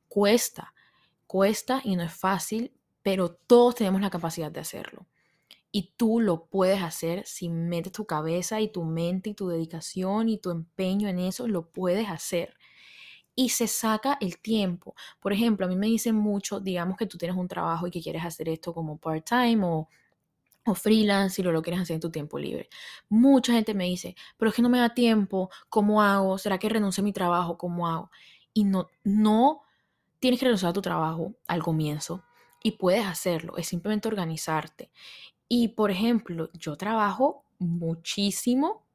cuesta, 0.10 0.73
cuesta 1.25 1.81
y 1.86 1.95
no 1.95 2.03
es 2.03 2.13
fácil, 2.13 2.73
pero 3.01 3.29
todos 3.29 3.75
tenemos 3.75 4.01
la 4.01 4.10
capacidad 4.10 4.51
de 4.51 4.60
hacerlo. 4.60 5.07
Y 5.71 5.93
tú 5.95 6.19
lo 6.19 6.47
puedes 6.47 6.81
hacer 6.81 7.25
si 7.25 7.47
metes 7.47 7.93
tu 7.93 8.05
cabeza 8.05 8.60
y 8.60 8.69
tu 8.69 8.84
mente 8.84 9.29
y 9.29 9.34
tu 9.36 9.47
dedicación 9.47 10.27
y 10.27 10.38
tu 10.38 10.51
empeño 10.51 11.07
en 11.07 11.19
eso, 11.19 11.47
lo 11.47 11.69
puedes 11.69 12.10
hacer. 12.10 12.57
Y 13.36 13.50
se 13.50 13.67
saca 13.67 14.17
el 14.20 14.39
tiempo. 14.39 14.96
Por 15.20 15.34
ejemplo, 15.34 15.65
a 15.65 15.70
mí 15.70 15.76
me 15.76 15.88
dicen 15.88 16.15
mucho, 16.15 16.60
digamos 16.60 16.98
que 16.98 17.06
tú 17.06 17.17
tienes 17.17 17.38
un 17.38 17.48
trabajo 17.48 17.88
y 17.88 17.91
que 17.91 18.02
quieres 18.02 18.26
hacer 18.26 18.50
esto 18.50 18.74
como 18.74 18.98
part-time 18.98 19.65
o, 19.65 19.88
o 20.65 20.76
freelance 20.76 21.41
y 21.41 21.44
lo, 21.44 21.52
lo 21.52 21.62
quieres 21.62 21.82
hacer 21.82 21.96
en 21.96 22.02
tu 22.02 22.12
tiempo 22.12 22.38
libre. 22.38 22.70
Mucha 23.10 23.54
gente 23.54 23.74
me 23.74 23.86
dice, 23.86 24.15
pero 24.38 24.50
es 24.50 24.56
que 24.56 24.62
no 24.62 24.70
me 24.70 24.80
da 24.80 24.94
tiempo, 24.94 25.50
¿cómo 25.70 26.02
hago? 26.02 26.38
¿Será 26.38 26.58
que 26.58 26.70
renuncio 26.70 27.02
a 27.02 27.06
mi 27.06 27.13
trabajo? 27.13 27.58
¿Cómo 27.58 27.88
hago? 27.88 28.12
Y 28.54 28.65
no, 28.65 28.88
no 29.04 29.62
tienes 30.20 30.39
que 30.39 30.46
renunciar 30.46 30.70
a 30.70 30.74
tu 30.74 30.82
trabajo 30.82 31.34
al 31.48 31.63
comienzo 31.63 32.24
y 32.63 32.72
puedes 32.72 33.06
hacerlo, 33.06 33.58
es 33.58 33.67
simplemente 33.67 34.08
organizarte. 34.08 34.91
Y 35.48 35.70
por 35.70 35.91
ejemplo, 35.91 36.50
yo 36.54 36.78
trabajo 36.78 37.44
muchísimo 37.60 38.86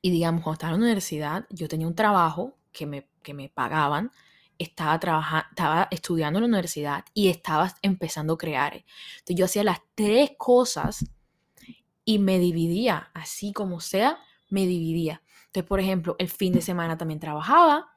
y 0.00 0.10
digamos, 0.10 0.42
cuando 0.42 0.54
estaba 0.54 0.74
en 0.74 0.80
la 0.80 0.86
universidad, 0.86 1.46
yo 1.50 1.68
tenía 1.68 1.86
un 1.86 1.94
trabajo 1.94 2.56
que 2.72 2.86
me, 2.86 3.08
que 3.26 3.34
me 3.34 3.48
pagaban, 3.48 4.12
estaba, 4.56 4.98
trabajando, 5.00 5.46
estaba 5.50 5.88
estudiando 5.90 6.38
en 6.38 6.44
la 6.44 6.48
universidad 6.48 7.04
y 7.12 7.28
estaba 7.28 7.74
empezando 7.82 8.34
a 8.34 8.38
crear. 8.38 8.74
Entonces 8.74 9.36
yo 9.36 9.44
hacía 9.44 9.64
las 9.64 9.80
tres 9.96 10.30
cosas 10.38 11.04
y 12.04 12.20
me 12.20 12.38
dividía, 12.38 13.10
así 13.14 13.52
como 13.52 13.80
sea, 13.80 14.20
me 14.48 14.64
dividía. 14.64 15.22
Entonces, 15.46 15.68
por 15.68 15.80
ejemplo, 15.80 16.14
el 16.20 16.28
fin 16.28 16.52
de 16.52 16.62
semana 16.62 16.96
también 16.96 17.18
trabajaba, 17.18 17.88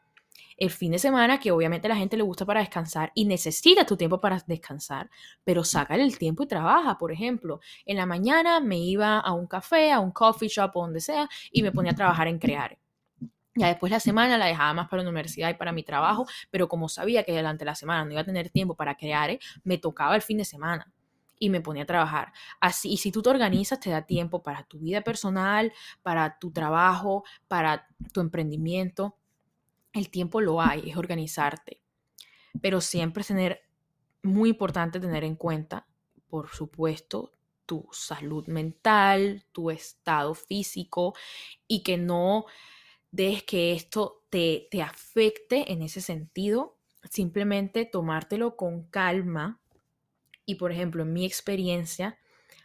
el 0.57 0.71
fin 0.71 0.91
de 0.91 0.99
semana, 0.99 1.39
que 1.39 1.51
obviamente 1.51 1.87
a 1.87 1.89
la 1.89 1.95
gente 1.95 2.17
le 2.17 2.23
gusta 2.23 2.43
para 2.45 2.59
descansar 2.59 3.11
y 3.13 3.25
necesita 3.25 3.85
tu 3.85 3.95
tiempo 3.95 4.19
para 4.19 4.43
descansar, 4.47 5.09
pero 5.43 5.63
sácale 5.63 6.03
el 6.03 6.17
tiempo 6.17 6.43
y 6.43 6.47
trabaja. 6.47 6.97
Por 6.97 7.11
ejemplo, 7.11 7.61
en 7.85 7.97
la 7.97 8.07
mañana 8.07 8.59
me 8.59 8.79
iba 8.79 9.19
a 9.19 9.31
un 9.31 9.45
café, 9.45 9.91
a 9.91 9.99
un 9.99 10.11
coffee 10.11 10.49
shop 10.49 10.71
o 10.73 10.81
donde 10.81 11.01
sea 11.01 11.29
y 11.51 11.61
me 11.61 11.71
ponía 11.71 11.91
a 11.91 11.95
trabajar 11.95 12.27
en 12.27 12.39
crear. 12.39 12.77
Ya 13.59 13.67
después 13.67 13.91
la 13.91 13.99
semana 13.99 14.37
la 14.37 14.45
dejaba 14.45 14.73
más 14.73 14.87
para 14.87 15.03
la 15.03 15.09
universidad 15.09 15.49
y 15.49 15.55
para 15.55 15.73
mi 15.73 15.83
trabajo, 15.83 16.25
pero 16.49 16.69
como 16.69 16.87
sabía 16.87 17.23
que 17.23 17.35
durante 17.35 17.65
la 17.65 17.75
semana 17.75 18.05
no 18.05 18.11
iba 18.11 18.21
a 18.21 18.25
tener 18.25 18.49
tiempo 18.49 18.75
para 18.75 18.95
crear, 18.95 19.37
me 19.63 19.77
tocaba 19.77 20.15
el 20.15 20.21
fin 20.21 20.37
de 20.37 20.45
semana 20.45 20.91
y 21.37 21.49
me 21.49 21.59
ponía 21.59 21.83
a 21.83 21.85
trabajar. 21.85 22.31
Así, 22.61 22.93
y 22.93 22.97
si 22.97 23.11
tú 23.11 23.21
te 23.21 23.29
organizas, 23.29 23.79
te 23.81 23.89
da 23.89 24.05
tiempo 24.05 24.41
para 24.41 24.63
tu 24.63 24.79
vida 24.79 25.01
personal, 25.01 25.73
para 26.03 26.39
tu 26.39 26.51
trabajo, 26.51 27.25
para 27.49 27.87
tu 28.13 28.21
emprendimiento 28.21 29.17
el 29.91 30.09
tiempo 30.09 30.41
lo 30.41 30.61
hay, 30.61 30.89
es 30.89 30.97
organizarte. 30.97 31.81
Pero 32.61 32.81
siempre 32.81 33.23
tener, 33.23 33.61
muy 34.23 34.49
importante 34.49 34.99
tener 34.99 35.23
en 35.23 35.35
cuenta, 35.35 35.87
por 36.29 36.49
supuesto, 36.49 37.33
tu 37.65 37.87
salud 37.91 38.47
mental, 38.47 39.45
tu 39.51 39.69
estado 39.69 40.33
físico 40.33 41.13
y 41.67 41.83
que 41.83 41.97
no 41.97 42.45
dejes 43.11 43.43
que 43.43 43.73
esto 43.73 44.23
te, 44.29 44.67
te 44.71 44.81
afecte 44.81 45.71
en 45.71 45.81
ese 45.81 46.01
sentido, 46.01 46.77
simplemente 47.09 47.85
tomártelo 47.85 48.55
con 48.55 48.83
calma. 48.83 49.59
Y 50.45 50.55
por 50.55 50.71
ejemplo, 50.71 51.03
en 51.03 51.13
mi 51.13 51.25
experiencia, 51.25 52.17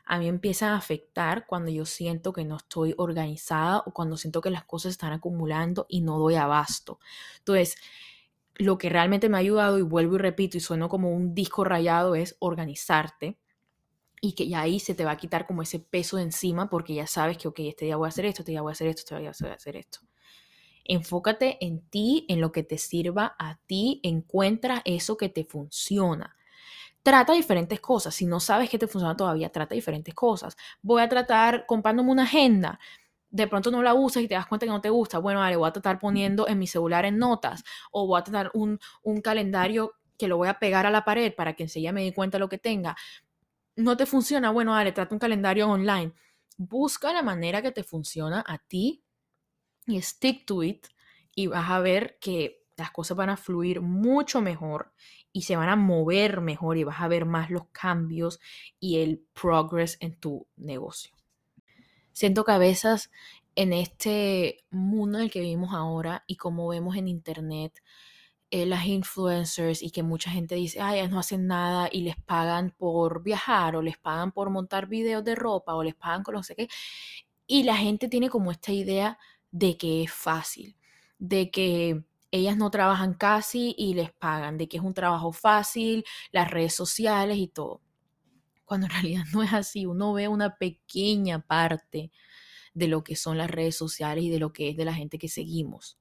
a 0.05 0.19
mí 0.19 0.29
empiezan 0.29 0.71
a 0.71 0.77
afectar 0.77 1.47
cuando 1.47 1.71
yo 1.71 1.87
siento 1.87 2.33
que 2.33 2.45
no 2.45 2.57
estoy 2.57 2.95
organizada 2.99 3.83
o 3.87 3.93
cuando 3.93 4.17
siento 4.17 4.41
que 4.41 4.51
las 4.51 4.65
cosas 4.65 4.93
están 4.93 5.13
acumulando 5.13 5.87
y 5.89 6.03
no 6.03 6.19
doy 6.19 6.35
abasto. 6.35 6.99
Entonces, 7.39 7.77
lo 8.57 8.79
que 8.79 8.89
realmente 8.89 9.29
me 9.29 9.37
ha 9.37 9.41
ayudado, 9.41 9.79
y 9.79 9.83
vuelvo 9.83 10.17
y 10.17 10.19
repito, 10.19 10.57
y 10.57 10.61
sueno 10.61 10.89
como 10.89 11.11
un 11.11 11.35
disco 11.35 11.65
rayado, 11.65 12.15
es 12.15 12.37
organizarte 12.39 13.39
y 14.21 14.35
que 14.35 14.49
ya 14.49 14.63
ahí 14.63 14.81
se 14.81 14.95
te 14.95 15.05
va 15.05 15.13
a 15.13 15.17
quitar 15.17 15.47
como 15.47 15.63
ese 15.63 15.81
peso 15.81 16.17
de 16.17 16.25
encima 16.25 16.71
porque 16.71 16.95
ya 16.95 17.07
sabes 17.07 17.39
que, 17.39 17.49
ok, 17.49 17.61
este 17.61 17.87
día 17.87 17.97
voy 17.97 18.07
a 18.07 18.09
hacer 18.09 18.27
esto, 18.27 18.43
este 18.43 18.53
día 18.53 18.63
voy 18.63 18.71
a 18.71 18.73
hacer 18.73 18.89
esto, 18.89 19.01
este 19.01 19.15
día 19.17 19.33
voy 19.41 19.51
a 19.51 19.55
hacer 19.55 19.77
esto. 19.77 20.01
Enfócate 20.85 21.65
en 21.65 21.81
ti, 21.89 22.27
en 22.29 22.41
lo 22.41 22.53
que 22.53 22.63
te 22.63 22.79
sirva 22.79 23.35
a 23.39 23.59
ti, 23.67 24.01
encuentra 24.03 24.83
eso 24.85 25.17
que 25.17 25.29
te 25.29 25.45
funciona. 25.45 26.37
Trata 27.03 27.33
diferentes 27.35 27.81
cosas. 27.81 28.15
Si 28.15 28.27
no 28.27 28.41
sabes 28.41 28.71
qué 28.71 28.79
te 28.79 28.87
funciona 28.87 29.17
todavía, 29.17 29.51
trata 29.51 29.75
diferentes 29.75 30.15
cosas. 30.15 30.57
Voy 30.83 31.03
a 31.03 31.09
tratar 31.09 31.67
comprándome 31.67 32.11
una 32.11 32.25
agenda. 32.25 32.79
De 33.31 33.49
pronto 33.49 33.71
no 33.71 33.83
la 33.83 33.95
usas 33.95 34.23
y 34.23 34.29
te 34.29 34.35
das 34.35 34.47
cuenta 34.47 34.67
que 34.67 34.73
no 34.73 34.81
te 34.81 34.91
gusta. 34.91 35.19
Bueno, 35.19 35.41
vale, 35.41 35.57
voy 35.57 35.69
a 35.69 35.73
tratar 35.73 35.99
poniendo 35.99 36.49
en 36.49 36.59
mi 36.59 36.67
celular 36.67 37.05
en 37.05 37.19
notas 37.19 37.65
o 37.91 38.07
voy 38.07 38.21
a 38.21 38.25
tratar 38.25 38.51
un, 38.55 38.79
un 39.03 39.21
calendario 39.21 39.95
que 40.19 40.29
lo 40.29 40.37
voy 40.37 40.49
a 40.49 40.59
pegar 40.59 40.87
a 40.87 40.91
la 40.91 41.05
pared 41.05 41.35
para 41.35 41.55
que 41.55 41.65
enseguida 41.65 41.93
me 41.93 42.05
dé 42.05 42.15
cuenta 42.15 42.39
lo 42.39 42.49
que 42.49 42.59
tenga 42.59 42.97
no 43.77 43.97
te 43.97 44.07
funciona, 44.07 44.51
bueno, 44.51 44.75
dale, 44.75 44.93
trata 44.93 45.15
un 45.15 45.19
calendario 45.19 45.69
online. 45.69 46.13
Busca 46.57 47.13
la 47.13 47.23
manera 47.23 47.63
que 47.63 47.73
te 47.73 47.83
funciona 47.83 48.45
a 48.47 48.59
ti 48.59 49.03
y 49.87 50.01
stick 50.01 50.47
to 50.47 50.63
it 50.63 50.87
y 51.35 51.47
vas 51.49 51.71
a 51.71 51.81
ver 51.81 52.19
que 52.21 52.63
las 52.77 52.91
cosas 52.91 53.17
van 53.17 53.31
a 53.31 53.37
fluir 53.37 53.81
mucho 53.81 54.41
mejor 54.41 54.93
y 55.33 55.43
se 55.43 55.57
van 55.57 55.69
a 55.69 55.77
mover 55.77 56.41
mejor 56.41 56.77
y 56.77 56.85
vas 56.85 57.01
a 57.01 57.09
ver 57.09 57.25
más 57.25 57.51
los 57.51 57.67
cambios 57.69 58.41
y 58.81 58.99
el 58.99 59.25
progress 59.33 59.97
en 60.01 60.15
tu 60.19 60.47
negocio. 60.57 61.15
Siento 62.13 62.45
que 62.45 62.53
a 62.53 62.59
veces 62.59 63.11
en 63.57 63.73
este 63.73 64.65
mundo 64.71 65.19
en 65.19 65.25
el 65.25 65.31
que 65.31 65.41
vivimos 65.41 65.75
ahora 65.75 66.25
y 66.27 66.37
como 66.37 66.69
vemos 66.69 66.97
en 66.97 67.09
internet, 67.09 67.83
eh, 68.51 68.67
las 68.67 68.87
influencers 68.87 69.83
y 69.83 69.91
que 69.91 70.03
mucha 70.03 70.31
gente 70.31 70.55
dice, 70.55 70.81
ay, 70.81 71.01
ellas 71.01 71.11
no 71.11 71.19
hacen 71.19 71.47
nada 71.47 71.89
y 71.91 72.03
les 72.03 72.17
pagan 72.17 72.73
por 72.77 73.23
viajar 73.23 73.75
o 73.77 73.83
les 73.83 73.99
pagan 73.99 74.33
por 74.33 74.51
montar 74.51 74.87
videos 74.87 75.25
de 75.25 75.35
ropa 75.35 75.75
o 75.75 75.83
les 75.83 75.95
pagan 75.95 76.23
con 76.23 76.35
no 76.35 76.43
sé 76.43 76.55
qué. 76.55 76.69
Y 77.47 77.65
la 77.65 77.77
gente 77.77 78.09
tiene 78.09 78.31
como 78.31 78.51
esta 78.51 78.73
idea 78.73 79.19
de 79.55 79.77
que 79.79 80.03
es 80.03 80.13
fácil, 80.13 80.77
de 81.19 81.53
que 81.53 82.05
ellas 82.33 82.57
no 82.57 82.71
trabajan 82.71 83.15
casi 83.15 83.73
y 83.79 83.95
les 83.95 84.13
pagan, 84.13 84.59
de 84.59 84.69
que 84.69 84.79
es 84.79 84.83
un 84.83 84.95
trabajo 84.95 85.31
fácil, 85.31 86.05
las 86.33 86.51
redes 86.51 86.75
sociales 86.75 87.39
y 87.39 87.47
todo. 87.47 87.81
Cuando 88.65 88.87
en 88.87 88.93
realidad 88.93 89.23
no 89.33 89.45
es 89.45 89.53
así, 89.53 89.87
uno 89.87 90.13
ve 90.13 90.27
una 90.27 90.57
pequeña 90.57 91.39
parte 91.41 92.11
de 92.75 92.89
lo 92.89 93.05
que 93.05 93.15
son 93.15 93.39
las 93.39 93.49
redes 93.49 93.77
sociales 93.77 94.25
y 94.25 94.31
de 94.31 94.41
lo 94.41 94.53
que 94.53 94.71
es 94.71 94.77
de 94.77 94.85
la 94.85 94.95
gente 94.95 95.19
que 95.19 95.29
seguimos 95.29 95.99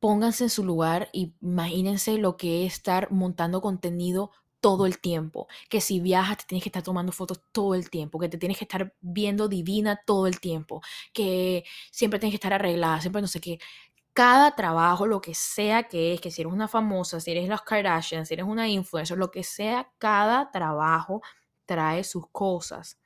pónganse 0.00 0.44
en 0.44 0.50
su 0.50 0.64
lugar 0.64 1.10
y 1.12 1.34
imagínense 1.42 2.16
lo 2.16 2.36
que 2.38 2.64
es 2.64 2.72
estar 2.72 3.12
montando 3.12 3.60
contenido 3.60 4.30
todo 4.60 4.86
el 4.86 4.98
tiempo, 4.98 5.48
que 5.68 5.80
si 5.80 6.00
viajas 6.00 6.38
te 6.38 6.44
tienes 6.44 6.62
que 6.62 6.68
estar 6.68 6.82
tomando 6.82 7.12
fotos 7.12 7.40
todo 7.52 7.74
el 7.74 7.90
tiempo, 7.90 8.18
que 8.18 8.28
te 8.28 8.38
tienes 8.38 8.58
que 8.58 8.64
estar 8.64 8.94
viendo 9.00 9.48
divina 9.48 10.00
todo 10.06 10.26
el 10.26 10.40
tiempo, 10.40 10.82
que 11.12 11.64
siempre 11.90 12.20
tienes 12.20 12.32
que 12.32 12.36
estar 12.36 12.52
arreglada, 12.52 13.00
siempre 13.00 13.22
no 13.22 13.28
sé 13.28 13.40
qué. 13.40 13.58
Cada 14.12 14.54
trabajo, 14.56 15.06
lo 15.06 15.20
que 15.20 15.34
sea 15.34 15.84
que 15.84 16.14
es, 16.14 16.20
que 16.20 16.30
si 16.30 16.42
eres 16.42 16.52
una 16.52 16.68
famosa, 16.68 17.20
si 17.20 17.30
eres 17.30 17.48
las 17.48 17.62
Kardashian, 17.62 18.26
si 18.26 18.34
eres 18.34 18.46
una 18.46 18.68
influencer, 18.68 19.16
lo 19.18 19.30
que 19.30 19.44
sea, 19.44 19.90
cada 19.98 20.50
trabajo 20.50 21.22
trae 21.66 22.04
sus 22.04 22.28
cosas. 22.30 22.98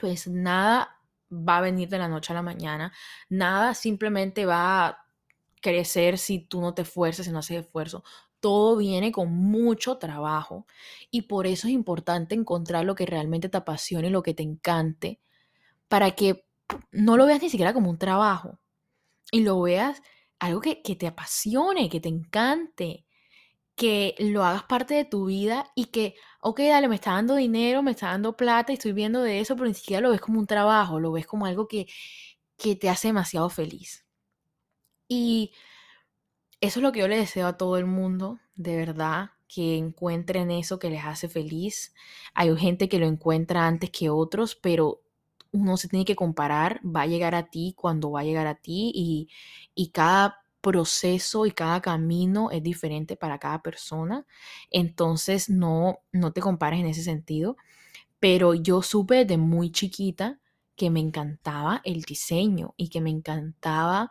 Pues 0.00 0.28
nada 0.28 0.98
va 1.30 1.58
a 1.58 1.60
venir 1.62 1.88
de 1.88 1.98
la 1.98 2.08
noche 2.08 2.32
a 2.32 2.36
la 2.36 2.42
mañana, 2.42 2.92
nada 3.28 3.74
simplemente 3.74 4.46
va 4.46 4.86
a 4.86 5.06
crecer 5.60 6.18
si 6.18 6.40
tú 6.40 6.60
no 6.60 6.74
te 6.74 6.82
esfuerzas, 6.82 7.26
si 7.26 7.32
no 7.32 7.38
haces 7.38 7.64
esfuerzo. 7.64 8.04
Todo 8.44 8.76
viene 8.76 9.10
con 9.10 9.32
mucho 9.32 9.96
trabajo 9.96 10.66
y 11.10 11.22
por 11.22 11.46
eso 11.46 11.66
es 11.66 11.72
importante 11.72 12.34
encontrar 12.34 12.84
lo 12.84 12.94
que 12.94 13.06
realmente 13.06 13.48
te 13.48 13.56
apasione, 13.56 14.10
lo 14.10 14.22
que 14.22 14.34
te 14.34 14.42
encante, 14.42 15.18
para 15.88 16.12
que 16.12 16.46
no 16.92 17.16
lo 17.16 17.26
veas 17.26 17.42
ni 17.42 17.50
siquiera 17.50 17.72
como 17.74 17.90
un 17.90 17.98
trabajo 17.98 18.60
y 19.32 19.42
lo 19.42 19.60
veas 19.62 20.02
algo 20.40 20.60
que, 20.60 20.82
que 20.82 20.96
te 20.96 21.06
apasione, 21.06 21.88
que 21.88 22.00
te 22.00 22.10
encante, 22.10 23.06
que 23.76 24.14
lo 24.18 24.44
hagas 24.44 24.64
parte 24.64 24.94
de 24.94 25.04
tu 25.06 25.26
vida 25.26 25.72
y 25.74 25.86
que, 25.86 26.16
ok, 26.42 26.60
dale, 26.60 26.88
me 26.88 26.96
está 26.96 27.12
dando 27.12 27.36
dinero, 27.36 27.82
me 27.82 27.92
está 27.92 28.08
dando 28.08 28.36
plata 28.36 28.72
y 28.72 28.76
estoy 28.76 28.92
viendo 28.92 29.22
de 29.22 29.40
eso, 29.40 29.56
pero 29.56 29.68
ni 29.68 29.74
siquiera 29.74 30.02
lo 30.02 30.10
ves 30.10 30.20
como 30.20 30.40
un 30.40 30.46
trabajo, 30.48 31.00
lo 31.00 31.12
ves 31.12 31.26
como 31.26 31.46
algo 31.46 31.68
que, 31.68 31.86
que 32.58 32.76
te 32.76 32.90
hace 32.90 33.08
demasiado 33.08 33.50
feliz. 33.50 34.04
Y 35.08 35.52
eso 36.64 36.80
es 36.80 36.82
lo 36.82 36.92
que 36.92 37.00
yo 37.00 37.08
le 37.08 37.18
deseo 37.18 37.46
a 37.46 37.58
todo 37.58 37.76
el 37.76 37.84
mundo, 37.84 38.38
de 38.56 38.76
verdad, 38.76 39.32
que 39.48 39.76
encuentren 39.76 40.50
eso 40.50 40.78
que 40.78 40.88
les 40.88 41.04
hace 41.04 41.28
feliz. 41.28 41.94
Hay 42.32 42.56
gente 42.56 42.88
que 42.88 42.98
lo 42.98 43.06
encuentra 43.06 43.66
antes 43.66 43.90
que 43.90 44.08
otros, 44.08 44.54
pero 44.54 45.02
uno 45.52 45.76
se 45.76 45.88
tiene 45.88 46.06
que 46.06 46.16
comparar, 46.16 46.80
va 46.84 47.02
a 47.02 47.06
llegar 47.06 47.34
a 47.34 47.50
ti 47.50 47.74
cuando 47.76 48.10
va 48.12 48.20
a 48.20 48.24
llegar 48.24 48.46
a 48.46 48.54
ti 48.54 48.90
y, 48.94 49.28
y 49.74 49.90
cada 49.90 50.42
proceso 50.62 51.44
y 51.44 51.50
cada 51.50 51.82
camino 51.82 52.50
es 52.50 52.62
diferente 52.62 53.14
para 53.14 53.38
cada 53.38 53.62
persona. 53.62 54.26
Entonces 54.70 55.50
no, 55.50 55.98
no 56.12 56.32
te 56.32 56.40
compares 56.40 56.80
en 56.80 56.86
ese 56.86 57.02
sentido. 57.02 57.58
Pero 58.20 58.54
yo 58.54 58.80
supe 58.80 59.16
desde 59.16 59.36
muy 59.36 59.70
chiquita 59.70 60.40
que 60.76 60.88
me 60.88 61.00
encantaba 61.00 61.82
el 61.84 62.02
diseño 62.02 62.72
y 62.78 62.88
que 62.88 63.02
me 63.02 63.10
encantaba 63.10 64.10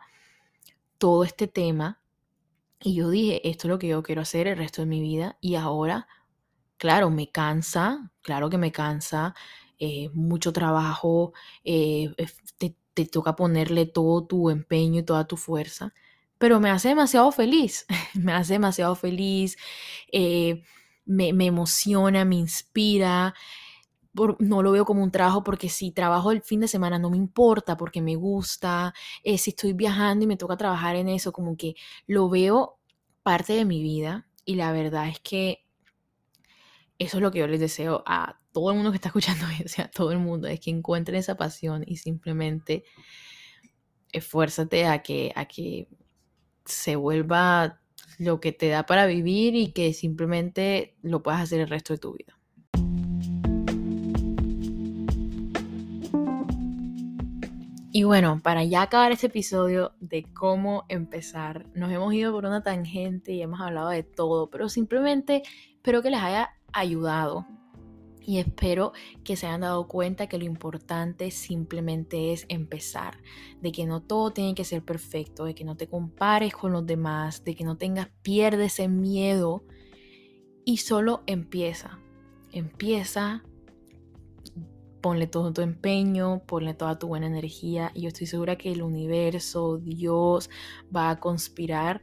todo 0.98 1.24
este 1.24 1.48
tema 1.48 2.00
y 2.84 2.94
yo 2.94 3.08
dije, 3.08 3.48
esto 3.48 3.66
es 3.66 3.70
lo 3.70 3.78
que 3.78 3.88
yo 3.88 4.02
quiero 4.02 4.20
hacer 4.20 4.46
el 4.46 4.58
resto 4.58 4.82
de 4.82 4.86
mi 4.86 5.00
vida 5.00 5.38
y 5.40 5.54
ahora, 5.54 6.06
claro, 6.76 7.10
me 7.10 7.30
cansa, 7.30 8.12
claro 8.20 8.50
que 8.50 8.58
me 8.58 8.72
cansa, 8.72 9.34
eh, 9.78 10.10
mucho 10.12 10.52
trabajo, 10.52 11.32
eh, 11.64 12.14
te, 12.58 13.06
toca 13.06 13.36
ponerle 13.36 13.86
todo 13.86 14.26
tu 14.26 14.50
empeño 14.50 15.00
y 15.00 15.02
toda 15.04 15.26
tu 15.26 15.38
fuerza, 15.38 15.94
pero 16.36 16.60
me 16.60 16.70
hace 16.70 16.88
demasiado 16.88 17.32
feliz, 17.32 17.86
me 18.14 18.34
hace 18.34 18.54
demasiado 18.54 18.94
feliz, 18.96 19.56
eh, 20.12 20.62
me, 21.06 21.32
me 21.32 21.46
emociona, 21.46 22.26
me 22.26 22.36
inspira, 22.36 23.34
no 24.38 24.62
lo 24.62 24.72
veo 24.72 24.84
como 24.84 25.02
un 25.02 25.10
trabajo 25.10 25.42
porque 25.42 25.68
si 25.68 25.90
trabajo 25.90 26.30
el 26.30 26.42
fin 26.42 26.60
de 26.60 26.68
semana 26.68 26.98
no 26.98 27.10
me 27.10 27.16
importa 27.16 27.76
porque 27.76 28.00
me 28.00 28.16
gusta, 28.16 28.94
eh, 29.22 29.38
si 29.38 29.50
estoy 29.50 29.72
viajando 29.72 30.24
y 30.24 30.28
me 30.28 30.36
toca 30.36 30.56
trabajar 30.56 30.96
en 30.96 31.08
eso, 31.08 31.32
como 31.32 31.56
que 31.56 31.74
lo 32.06 32.28
veo 32.28 32.78
parte 33.22 33.54
de 33.54 33.64
mi 33.64 33.82
vida 33.82 34.28
y 34.44 34.54
la 34.56 34.72
verdad 34.72 35.08
es 35.08 35.20
que 35.20 35.64
eso 36.98 37.16
es 37.16 37.22
lo 37.22 37.30
que 37.30 37.40
yo 37.40 37.46
les 37.46 37.60
deseo 37.60 38.02
a 38.06 38.40
todo 38.52 38.70
el 38.70 38.76
mundo 38.76 38.92
que 38.92 38.96
está 38.96 39.08
escuchando, 39.08 39.44
o 39.64 39.68
sea, 39.68 39.86
a 39.86 39.90
todo 39.90 40.12
el 40.12 40.18
mundo, 40.18 40.48
es 40.48 40.60
que 40.60 40.70
encuentren 40.70 41.18
esa 41.18 41.36
pasión 41.36 41.84
y 41.86 41.96
simplemente 41.96 42.84
esfuérzate 44.12 44.86
a 44.86 45.02
que, 45.02 45.32
a 45.34 45.46
que 45.46 45.88
se 46.64 46.96
vuelva 46.96 47.80
lo 48.18 48.40
que 48.40 48.52
te 48.52 48.68
da 48.68 48.86
para 48.86 49.06
vivir 49.06 49.56
y 49.56 49.72
que 49.72 49.92
simplemente 49.92 50.96
lo 51.02 51.22
puedas 51.22 51.42
hacer 51.42 51.60
el 51.60 51.68
resto 51.68 51.94
de 51.94 51.98
tu 51.98 52.12
vida. 52.12 52.38
Y 57.96 58.02
bueno, 58.02 58.40
para 58.42 58.64
ya 58.64 58.82
acabar 58.82 59.12
este 59.12 59.28
episodio 59.28 59.92
de 60.00 60.24
cómo 60.34 60.84
empezar, 60.88 61.68
nos 61.76 61.92
hemos 61.92 62.12
ido 62.12 62.32
por 62.32 62.44
una 62.44 62.60
tangente 62.60 63.30
y 63.30 63.40
hemos 63.40 63.60
hablado 63.60 63.90
de 63.90 64.02
todo, 64.02 64.50
pero 64.50 64.68
simplemente 64.68 65.44
espero 65.76 66.02
que 66.02 66.10
les 66.10 66.18
haya 66.18 66.50
ayudado. 66.72 67.46
Y 68.20 68.38
espero 68.38 68.94
que 69.22 69.36
se 69.36 69.46
hayan 69.46 69.60
dado 69.60 69.86
cuenta 69.86 70.26
que 70.26 70.38
lo 70.38 70.44
importante 70.44 71.30
simplemente 71.30 72.32
es 72.32 72.46
empezar, 72.48 73.18
de 73.60 73.70
que 73.70 73.86
no 73.86 74.02
todo 74.02 74.32
tiene 74.32 74.56
que 74.56 74.64
ser 74.64 74.84
perfecto, 74.84 75.44
de 75.44 75.54
que 75.54 75.62
no 75.62 75.76
te 75.76 75.86
compares 75.86 76.52
con 76.52 76.72
los 76.72 76.84
demás, 76.84 77.44
de 77.44 77.54
que 77.54 77.62
no 77.62 77.76
tengas, 77.76 78.08
pierde 78.22 78.64
ese 78.64 78.88
miedo. 78.88 79.62
Y 80.64 80.78
solo 80.78 81.22
empieza, 81.26 82.00
empieza 82.50 83.44
ponle 85.04 85.26
todo 85.26 85.52
tu 85.52 85.60
empeño, 85.60 86.44
ponle 86.46 86.72
toda 86.72 86.98
tu 86.98 87.08
buena 87.08 87.26
energía 87.26 87.90
y 87.92 88.00
yo 88.00 88.08
estoy 88.08 88.26
segura 88.26 88.56
que 88.56 88.72
el 88.72 88.80
universo, 88.80 89.76
Dios 89.76 90.48
va 90.96 91.10
a 91.10 91.20
conspirar 91.20 92.00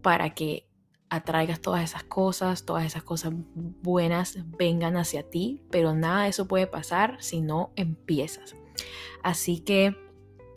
para 0.00 0.32
que 0.32 0.68
atraigas 1.08 1.60
todas 1.60 1.82
esas 1.82 2.04
cosas, 2.04 2.64
todas 2.64 2.84
esas 2.84 3.02
cosas 3.02 3.32
buenas 3.82 4.38
vengan 4.56 4.96
hacia 4.96 5.28
ti, 5.28 5.64
pero 5.72 5.92
nada 5.92 6.22
de 6.22 6.28
eso 6.28 6.46
puede 6.46 6.68
pasar 6.68 7.16
si 7.18 7.40
no 7.40 7.72
empiezas. 7.74 8.54
Así 9.24 9.58
que 9.58 9.96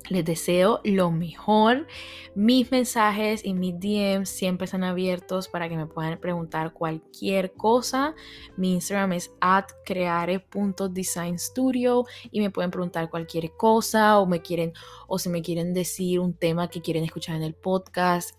Les 0.09 0.25
deseo 0.25 0.81
lo 0.83 1.11
mejor. 1.11 1.87
Mis 2.35 2.71
mensajes 2.71 3.45
y 3.45 3.53
mis 3.53 3.79
DMs 3.79 4.27
siempre 4.29 4.65
están 4.65 4.83
abiertos 4.83 5.47
para 5.47 5.69
que 5.69 5.77
me 5.77 5.85
puedan 5.85 6.19
preguntar 6.19 6.73
cualquier 6.73 7.53
cosa. 7.53 8.15
Mi 8.57 8.73
Instagram 8.73 9.13
es 9.13 9.31
at 9.39 9.67
creare.designstudio 9.85 12.03
y 12.31 12.41
me 12.41 12.49
pueden 12.49 12.71
preguntar 12.71 13.09
cualquier 13.09 13.55
cosa 13.55 14.19
o 14.19 14.25
me 14.25 14.41
quieren 14.41 14.73
o 15.07 15.19
si 15.19 15.29
me 15.29 15.41
quieren 15.41 15.73
decir 15.73 16.19
un 16.19 16.33
tema 16.33 16.67
que 16.67 16.81
quieren 16.81 17.05
escuchar 17.05 17.37
en 17.37 17.43
el 17.43 17.53
podcast. 17.53 18.35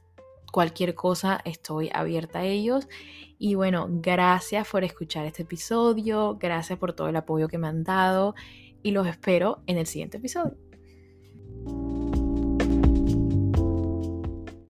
Cualquier 0.52 0.94
cosa, 0.94 1.40
estoy 1.44 1.88
abierta 1.92 2.40
a 2.40 2.44
ellos. 2.44 2.86
Y 3.38 3.54
bueno, 3.54 3.88
gracias 3.90 4.68
por 4.68 4.84
escuchar 4.84 5.24
este 5.26 5.42
episodio, 5.42 6.36
gracias 6.38 6.78
por 6.78 6.92
todo 6.92 7.08
el 7.08 7.16
apoyo 7.16 7.48
que 7.48 7.58
me 7.58 7.68
han 7.68 7.82
dado 7.82 8.34
y 8.82 8.90
los 8.92 9.06
espero 9.06 9.62
en 9.66 9.78
el 9.78 9.86
siguiente 9.86 10.18
episodio. 10.18 10.56
Thank 11.66 11.78
you. 11.78 12.13